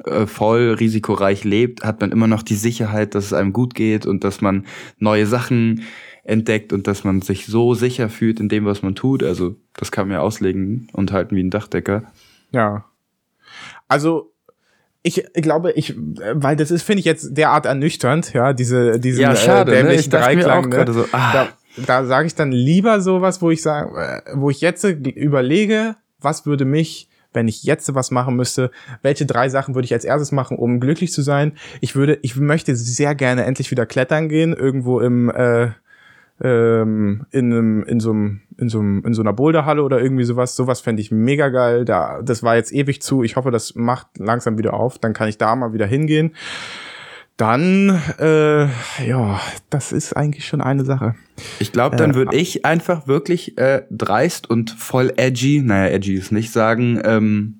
[0.05, 4.05] äh, voll risikoreich lebt, hat man immer noch die Sicherheit, dass es einem gut geht
[4.05, 4.67] und dass man
[4.99, 5.85] neue Sachen
[6.25, 9.23] entdeckt und dass man sich so sicher fühlt in dem, was man tut.
[9.23, 12.05] Also das kann man ja auslegen und halten wie ein Dachdecker.
[12.51, 12.85] Ja.
[13.89, 14.34] Also
[15.07, 19.37] ich glaube, ich, weil das ist, finde ich jetzt derart ernüchternd, ja, diese, diese Ja,
[19.37, 19.89] schade, äh, ne?
[19.91, 20.93] dämlichen mir Dreiklang, ne?
[20.93, 21.33] so, ah.
[21.33, 21.49] Da,
[21.87, 26.47] da sage ich dann lieber sowas, wo ich sage, äh, wo ich jetzt überlege, was
[26.47, 28.71] würde mich, wenn ich jetzt was machen müsste,
[29.03, 31.53] welche drei Sachen würde ich als erstes machen, um glücklich zu sein?
[31.83, 35.73] Ich würde, ich möchte sehr gerne endlich wieder klettern gehen, irgendwo im, äh,
[36.41, 40.25] ähm, in, einem, in, so einem, in, so einem, in so einer Boulderhalle oder irgendwie
[40.25, 40.57] sowas.
[40.57, 41.85] Sowas fände ich mega geil.
[41.85, 43.23] Da, das war jetzt ewig zu.
[43.23, 44.99] Ich hoffe, das macht langsam wieder auf.
[44.99, 46.35] Dann kann ich da mal wieder hingehen.
[47.37, 48.67] Dann, äh,
[49.05, 51.17] ja, das ist eigentlich schon eine Sache.
[51.59, 56.31] Ich glaube, dann würde ich einfach wirklich äh, dreist und voll edgy, naja, edgy ist
[56.31, 57.59] nicht sagen, ähm,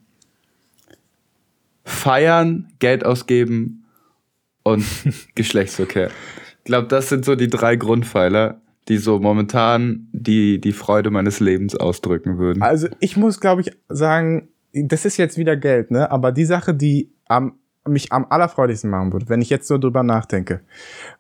[1.85, 3.85] feiern, Geld ausgeben
[4.63, 4.85] und
[5.35, 6.11] Geschlechtsverkehr.
[6.59, 11.41] Ich glaube, das sind so die drei Grundpfeiler, die so momentan die, die Freude meines
[11.41, 12.63] Lebens ausdrücken würden.
[12.63, 16.11] Also ich muss, glaube ich, sagen, das ist jetzt wieder Geld, ne?
[16.11, 20.03] Aber die Sache, die am, mich am allerfreudigsten machen würde, wenn ich jetzt so drüber
[20.03, 20.61] nachdenke,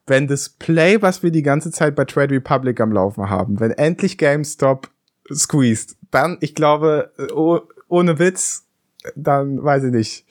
[0.06, 3.70] wenn das Play, was wir die ganze Zeit bei Trade Republic am Laufen haben, wenn
[3.70, 4.90] endlich GameStop
[5.32, 8.66] squeezed, dann, ich glaube, oh, ohne Witz,
[9.14, 10.26] dann weiß ich nicht.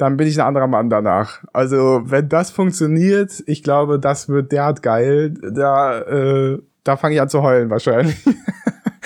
[0.00, 1.44] Dann bin ich ein anderer Mann danach.
[1.52, 5.34] Also, wenn das funktioniert, ich glaube, das wird derart geil.
[5.42, 8.16] Da, äh, da fange ich an zu heulen wahrscheinlich.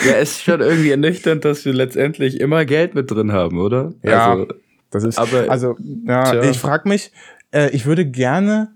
[0.07, 3.93] Ja, ist schon irgendwie ernüchternd, dass wir letztendlich immer Geld mit drin haben, oder?
[4.03, 4.33] Ja.
[4.33, 4.47] Also,
[4.91, 5.77] Das ist, Aber- also,
[6.07, 6.43] ja, Tja.
[6.45, 7.11] ich frage mich,
[7.53, 8.69] äh, ich würde gerne,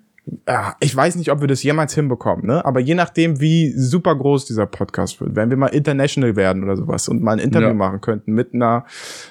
[0.48, 2.64] ja, ich weiß nicht, ob wir das jemals hinbekommen, ne?
[2.64, 6.76] Aber je nachdem, wie super groß dieser Podcast wird, wenn wir mal international werden oder
[6.76, 7.74] sowas und mal ein Interview Ja.
[7.74, 8.84] machen könnten mit einer,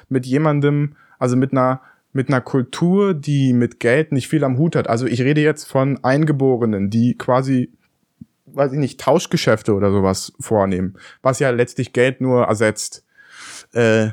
[0.08, 1.82] mit jemandem, also mit einer,
[2.13, 4.89] mit einer Kultur, die mit Geld nicht viel am Hut hat.
[4.89, 7.72] Also ich rede jetzt von Eingeborenen, die quasi
[8.58, 13.06] weiß ich nicht, Tauschgeschäfte oder sowas vornehmen, was ja letztlich Geld nur ersetzt.
[13.74, 14.10] Äh,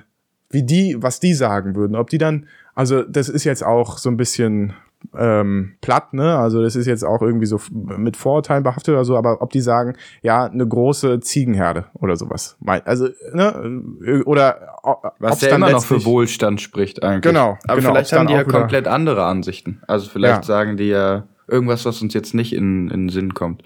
[0.51, 4.09] wie die, was die sagen würden, ob die dann, also das ist jetzt auch so
[4.09, 4.75] ein bisschen
[5.17, 6.39] ähm, platt, ne?
[6.39, 9.61] Also das ist jetzt auch irgendwie so mit Vorurteilen behaftet oder so, aber ob die
[9.61, 12.57] sagen, ja, eine große Ziegenherde oder sowas.
[12.85, 13.83] Also, ne?
[14.05, 14.79] äh, Oder
[15.19, 17.23] was ja dann immer noch für Wohlstand spricht eigentlich.
[17.23, 19.83] Genau, Aber genau, vielleicht haben die ja komplett andere Ansichten.
[19.87, 20.43] Also vielleicht Ja.
[20.43, 23.65] sagen die ja irgendwas, was uns jetzt nicht in, in den Sinn kommt.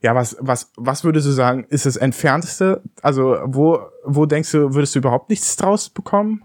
[0.00, 2.82] Ja, was, was, was würdest du sagen, ist das entfernteste?
[3.02, 6.44] Also, wo, wo denkst du, würdest du überhaupt nichts draus bekommen?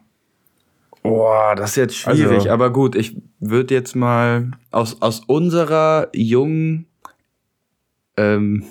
[1.04, 2.32] Boah, das ist jetzt schwierig.
[2.40, 6.88] Also- aber gut, ich würde jetzt mal aus, aus unserer jungen
[8.18, 8.64] ähm,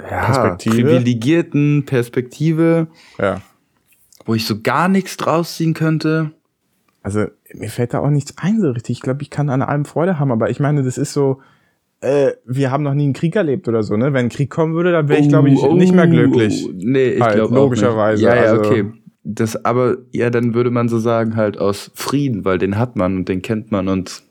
[0.00, 0.76] ja, Perspektive?
[0.76, 3.40] privilegierten Perspektive, Ja.
[4.24, 6.32] wo ich so gar nichts draus ziehen könnte.
[7.02, 8.96] Also, mir fällt da auch nichts ein so richtig.
[8.98, 11.40] Ich glaube, ich kann an allem Freude haben, aber ich meine, das ist so,
[12.00, 14.12] äh, wir haben noch nie einen Krieg erlebt oder so, ne?
[14.12, 16.64] Wenn ein Krieg kommen würde, dann wäre ich, glaube ich, Oh, nicht mehr glücklich.
[16.66, 18.92] oh, nee, ich Halt, glaube logischerweise, Ja, ja, also- okay.
[19.24, 23.16] Das, aber ja, dann würde man so sagen, halt aus Frieden, weil den hat man
[23.18, 24.22] und den kennt man und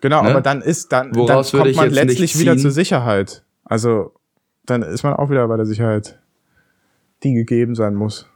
[0.00, 0.30] Genau, Ne?
[0.30, 3.42] aber dann ist, dann, dann Woraus würde kommt ich man letztlich wieder zur Sicherheit.
[3.64, 4.12] Also,
[4.64, 6.20] dann ist man auch wieder bei der Sicherheit,
[7.24, 8.28] die gegeben sein muss.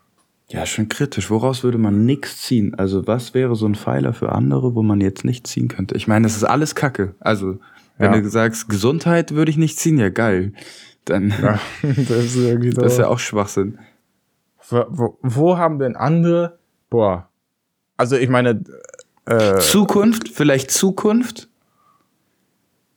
[0.48, 1.30] Ja, schon kritisch.
[1.30, 2.74] Woraus würde man nichts ziehen?
[2.74, 5.94] Also, was wäre so ein Pfeiler für andere, wo man jetzt nicht ziehen könnte?
[5.96, 7.14] Ich meine, das ist alles Kacke.
[7.20, 7.58] Also,
[7.96, 8.20] wenn Ja.
[8.20, 10.52] du sagst, Gesundheit würde ich nicht ziehen, ja geil.
[11.04, 12.80] Dann Ja, das ist irgendwie so.
[12.82, 13.78] das ist ja auch Schwachsinn.
[14.72, 16.58] Wo, wo, haben denn andere,
[16.90, 17.28] boah,
[17.96, 18.64] also ich meine,
[19.26, 21.48] äh, Zukunft, vielleicht Zukunft?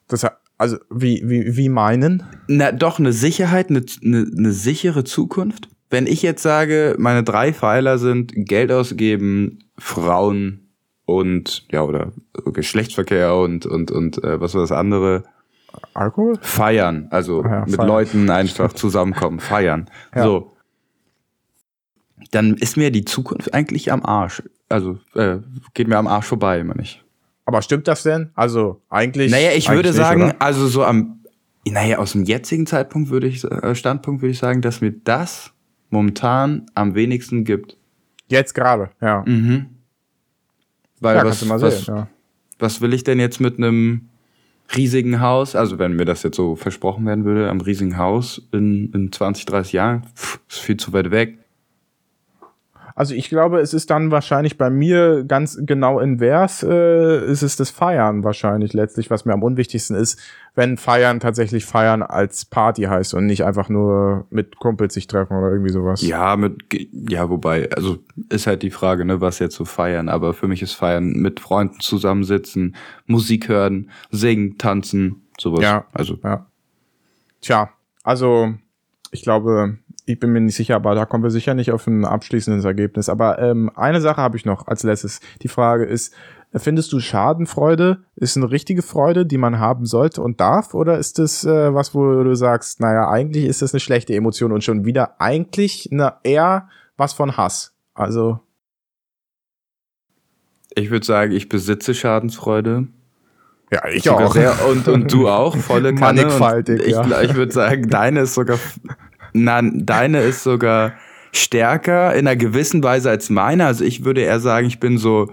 [0.07, 0.25] das,
[0.57, 2.23] also wie, wie, wie meinen?
[2.47, 5.69] Na, doch, eine Sicherheit, eine, eine, eine sichere Zukunft.
[5.89, 10.69] Wenn ich jetzt sage, meine drei Pfeiler sind Geld ausgeben, Frauen
[11.05, 12.11] und, ja, oder
[12.45, 15.23] Geschlechtsverkehr und, und, und, äh, was war das andere?
[15.93, 16.37] Alkohol?
[16.41, 17.87] Feiern, also Ja, mit feiern.
[17.87, 19.89] Leuten einfach zusammenkommen, feiern.
[20.15, 20.23] Ja.
[20.23, 20.54] So.
[22.31, 24.43] Dann ist mir die Zukunft eigentlich am Arsch.
[24.69, 25.37] Also äh,
[25.73, 27.03] geht mir am Arsch vorbei, meine ich.
[27.45, 28.31] Aber stimmt das denn?
[28.35, 29.31] Also eigentlich.
[29.31, 30.41] Naja, ich eigentlich würde nicht, sagen, oder?
[30.41, 31.19] also so am,
[31.67, 35.51] naja, aus dem jetzigen Zeitpunkt würde ich, äh, Standpunkt würde ich sagen, dass mir das
[35.89, 37.77] momentan am wenigsten gibt.
[38.27, 39.23] Jetzt gerade, ja.
[39.25, 39.67] Mhm.
[40.99, 42.07] Weil Ja, was, mal was, sehen, ja.
[42.57, 44.09] was will ich denn jetzt mit einem
[44.75, 48.91] riesigen Haus, also wenn mir das jetzt so versprochen werden würde, am riesigen Haus in,
[48.93, 51.37] in 20, 30 Jahren, pff, ist viel zu weit weg.
[52.97, 57.57] Also ich glaube, es ist dann wahrscheinlich bei mir ganz genau invers, äh, ist es
[57.57, 60.17] das Feiern wahrscheinlich letztlich, was mir am unwichtigsten ist,
[60.55, 65.35] wenn Feiern tatsächlich Feiern als Party heißt und nicht einfach nur mit Kumpels sich treffen
[65.35, 66.01] oder irgendwie sowas.
[66.03, 66.63] Ja, mit,
[67.09, 67.97] ja, wobei, also
[68.29, 71.41] ist halt die Frage, ne, was jetzt so feiern, aber für mich ist feiern mit
[71.41, 75.63] Freunden zusammensitzen, Musik hören, singen, tanzen, sowas.
[75.63, 75.85] Ja.
[75.91, 76.45] Also, Ja.
[77.41, 77.69] Tja,
[78.03, 78.53] also
[79.11, 82.05] ich glaube, ich bin mir nicht sicher, aber da kommen wir sicher nicht auf ein
[82.05, 83.09] abschließendes Ergebnis.
[83.09, 85.19] Aber ähm, eine Sache habe ich noch als letztes.
[85.41, 86.13] Die Frage ist,
[86.55, 90.73] findest du Schadenfreude ist eine richtige Freude, die man haben sollte und darf?
[90.73, 94.51] Oder ist das äh, was, wo du sagst, naja, eigentlich ist das eine schlechte Emotion
[94.51, 97.75] und schon wieder eigentlich eine, eher was von Hass?
[97.93, 98.39] Also.
[100.75, 102.87] Ich würde sagen, ich besitze Schadensfreude.
[103.71, 104.33] Ja, ich auch.
[104.33, 106.21] Sehr, und, und du auch, volle Kanne.
[106.21, 107.21] Mannigfaltig, ich, ja.
[107.21, 108.59] ich würde sagen, deine ist sogar,
[109.35, 110.93] na, deine ist sogar
[111.33, 113.65] stärker in einer gewissen Weise als meine.
[113.65, 115.31] Also ich würde eher sagen, ich bin so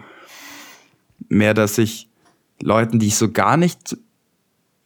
[1.29, 2.09] mehr, dass ich
[2.61, 3.97] Leuten, die ich so gar nicht,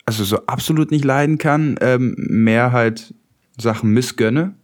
[0.05, 3.15] also so absolut nicht leiden kann, ähm, mehr halt
[3.59, 4.55] Sachen missgönne.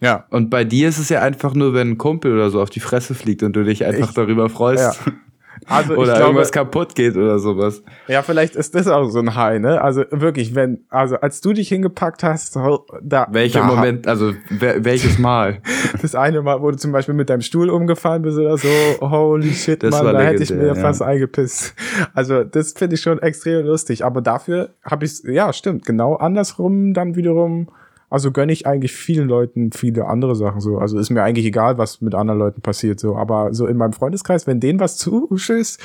[0.00, 0.24] Ja.
[0.30, 2.80] Und bei dir ist es ja einfach nur, wenn ein Kumpel oder so auf die
[2.80, 5.00] Fresse fliegt und du dich einfach Ich- darüber freust.
[5.06, 5.12] Ja.
[5.66, 7.82] Also oder glaube, irgendwas kaputt geht oder sowas.
[8.08, 9.80] ja, vielleicht ist das auch so ein High, ne?
[9.80, 13.28] Also wirklich, wenn, also als du dich hingepackt hast, da.
[13.30, 15.60] Welcher da, Moment, also wer, welches Mal?
[16.02, 18.68] Das eine Mal, wo du zum Beispiel mit deinem Stuhl umgefallen bist oder so,
[19.00, 20.82] holy shit, Das Mann, da hätte ich legendär, mir ja.
[20.82, 21.74] fast eingepisst.
[22.14, 24.04] Also das finde ich schon extrem lustig.
[24.04, 27.68] Aber dafür habe ich ja, stimmt, genau andersrum dann wiederum.
[28.10, 30.78] Also gönne ich eigentlich vielen Leuten viele andere Sachen so.
[30.78, 33.16] Also ist mir eigentlich egal, was mit anderen Leuten passiert so.
[33.16, 35.80] Aber so in meinem Freundeskreis, wenn denen was zuschießt,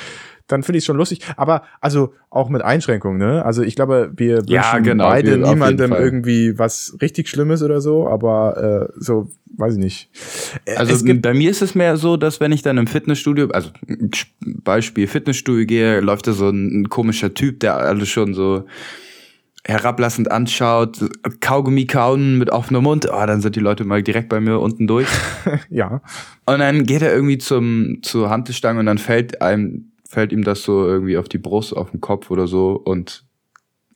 [0.47, 1.21] dann finde ich es schon lustig.
[1.38, 3.43] Aber also auch mit Einschränkungen, ne?
[3.45, 7.82] Also ich glaube, wir Ja, wünschen genau, beide jeden niemandem irgendwie was richtig Schlimmes oder
[7.82, 8.07] so.
[8.07, 10.09] Aber äh, so, weiß ich nicht.
[10.65, 13.69] Äh, Also bei mir ist es mehr so, dass wenn ich dann im Fitnessstudio, also
[14.63, 18.65] Beispiel Fitnessstudio gehe, läuft da so ein, ein komischer Typ, der alles schon so
[19.68, 20.99] herablassend anschaut,
[21.41, 24.86] Kaugummi kauen mit offenem Mund, oh, dann sind die Leute mal direkt bei mir unten
[24.88, 25.07] durch.
[25.70, 26.01] ja.
[26.45, 30.61] Und dann geht er irgendwie zum, zur Hantelstange und dann fällt einem, fällt ihm das
[30.63, 33.24] so irgendwie auf die Brust, auf den Kopf oder so und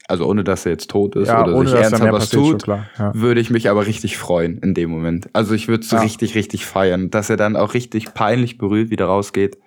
[0.08, 2.66] also ohne dass er jetzt tot ist Ja, oder ohne sich ernsthaft was tut.
[2.66, 2.84] Ja.
[3.14, 5.30] würde ich mich aber richtig freuen in dem Moment.
[5.34, 6.02] Also ich würde es Ja.
[6.02, 7.12] richtig, richtig feiern.
[7.12, 9.60] Dass er dann auch richtig peinlich berührt wieder rausgeht,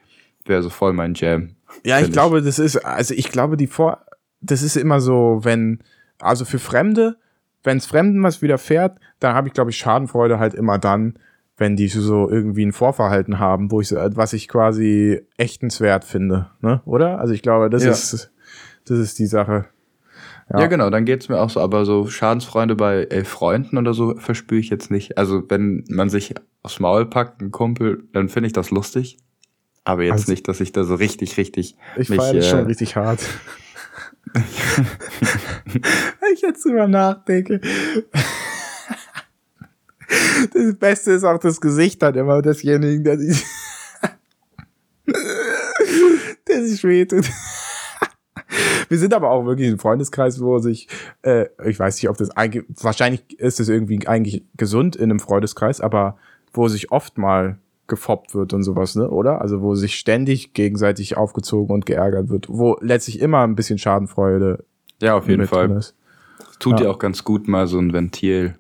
[0.45, 1.51] wäre so voll mein Jam.
[1.85, 4.05] Ja, ich Find glaube, das ist, also ich glaube, die Vor,
[4.41, 5.79] das ist immer so, wenn,
[6.23, 7.17] also für Fremde,
[7.65, 11.15] wenn es Fremden was widerfährt, dann habe ich, glaube ich, Schadenfreude halt immer dann,
[11.57, 16.51] wenn die so irgendwie ein Vorverhalten haben, wo ich so, was ich quasi echtenswert finde,
[16.61, 16.81] ne?
[16.87, 17.21] Oder?
[17.21, 17.91] Also ich glaube, das Ja.
[17.93, 18.33] ist,
[18.87, 19.67] das ist die Sache.
[20.51, 20.67] Ja, Ja.
[20.67, 21.61] genau, dann geht's mir auch so.
[21.61, 25.17] Aber so Schadensfreunde bei äh, Freunden oder so verspüre ich jetzt nicht.
[25.19, 29.19] Also wenn man sich aufs Maul packt, ein Kumpel, dann finde ich das lustig.
[29.85, 32.67] Aber jetzt Also- nicht, dass ich da so richtig, richtig Ich mich, feiere äh, schon
[32.67, 33.21] richtig hart.
[34.35, 37.61] Wenn ich jetzt drüber nachdenke.
[40.53, 43.45] Das Beste ist auch das Gesicht dann immer desjenigen, der sich,
[46.49, 47.31] der sich wehtut.
[48.89, 50.89] Wir sind aber auch wirklich ein Freundeskreis, wo sich,
[51.23, 55.21] äh, ich weiß nicht, ob das eigentlich, wahrscheinlich ist es irgendwie eigentlich gesund in einem
[55.21, 56.19] Freundeskreis, aber
[56.53, 57.59] wo sich oft mal
[57.89, 59.41] gefoppt wird und sowas, ne, oder?
[59.41, 64.65] Also wo sich ständig gegenseitig aufgezogen und geärgert wird, wo letztlich immer ein bisschen Schadenfreude
[65.01, 65.71] Ja, auf jeden Fall.
[65.73, 65.95] ist.
[66.59, 66.91] Tut Ja.
[66.91, 68.55] auch ganz gut, mal so ein Ventil.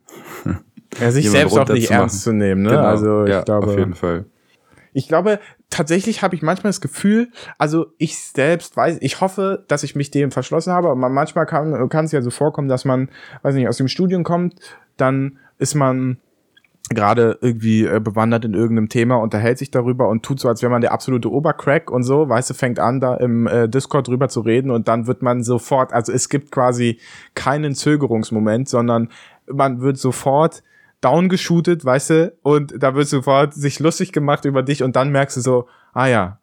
[1.00, 2.68] Ja, sich selbst auch nicht ernst zu nehmen, ne?
[2.70, 2.82] Genau.
[2.82, 4.26] Also ich ja, glaube, auf jeden Fall.
[4.92, 9.84] Ich glaube, tatsächlich habe ich manchmal das Gefühl, also ich selbst weiß, ich hoffe, dass
[9.84, 12.84] ich mich dem verschlossen habe, aber man- manchmal kann kann es ja so vorkommen, dass
[12.84, 13.08] man,
[13.40, 14.56] weiß nicht, aus dem Studium kommt,
[14.98, 16.18] dann ist man
[16.94, 20.70] gerade irgendwie äh, bewandert in irgendeinem Thema, unterhält sich darüber und tut so, als wäre
[20.70, 24.28] man der absolute Obercrack und so, weißt du, fängt an, da im äh, Discord drüber
[24.28, 26.98] zu reden und dann wird man sofort, also es gibt quasi
[27.34, 29.08] keinen Zögerungsmoment, sondern
[29.46, 30.62] man wird sofort
[31.00, 35.36] downgeschootet, weißt du, und da wird sofort sich lustig gemacht über dich und dann merkst
[35.36, 36.38] du so, ah ja,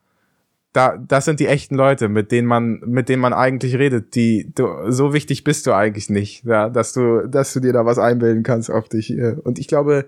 [0.74, 4.52] da, das sind die echten Leute, mit denen man, mit denen man eigentlich redet, die,
[4.54, 7.98] du, so wichtig bist du eigentlich nicht, ja, dass du, dass du dir da was
[7.98, 9.12] einbilden kannst auf dich.
[9.12, 9.36] äh.
[9.44, 10.06] Und ich glaube,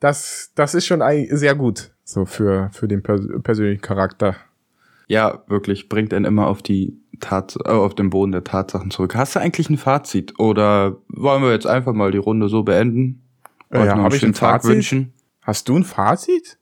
[0.00, 4.36] das, das ist schon sehr gut, so für, für den pers persönlichen Charakter.
[5.08, 9.14] Ja, wirklich, bringt einen immer auf die Tat, äh, auf den Boden der Tatsachen zurück.
[9.14, 10.38] Hast du eigentlich ein Fazit?
[10.38, 13.22] Oder wollen wir jetzt einfach mal die Runde so beenden?
[13.70, 14.70] Euch ja, noch hab einen ich schönen ein Tag Fazit?
[14.70, 15.12] wünschen?
[15.42, 16.58] Hast du ein Fazit?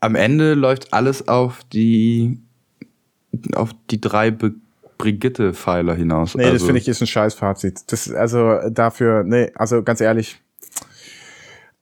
[0.00, 2.40] Am Ende läuft alles auf die,
[3.54, 4.54] auf die drei Be
[4.98, 6.34] Brigitte-Pfeiler hinaus.
[6.34, 7.92] Nee, das finde ich ist ein scheiß Fazit.
[7.92, 10.42] Das ist also dafür, nee, also ganz ehrlich.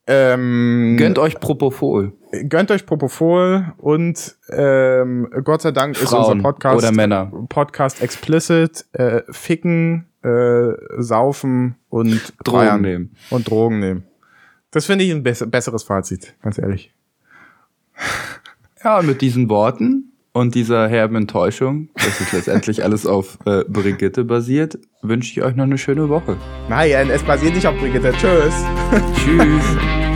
[0.05, 2.13] Ähm, Gönnt euch Propofol.
[2.47, 7.31] gönnt euch Propofol und ähm, Gott sei Dank ist Frauen unser Podcast oder Männer.
[7.49, 13.15] Podcast explicit äh, ficken, äh, saufen und Drogen feiern nehmen.
[13.31, 14.03] und Drogen nehmen.
[14.71, 16.93] Das finde ich ein bess besseres Fazit, ganz ehrlich.
[18.81, 20.06] Ja, und mit diesen Worten
[20.37, 25.55] und dieser herben Enttäuschung, dass es letztendlich alles auf äh, Brigitte basiert, wünsche ich euch
[25.55, 26.37] noch eine schöne Woche.
[26.69, 28.13] Nein, es basiert nicht auf Brigitte.
[28.13, 28.53] Tschüss.
[29.15, 29.77] Tschüss.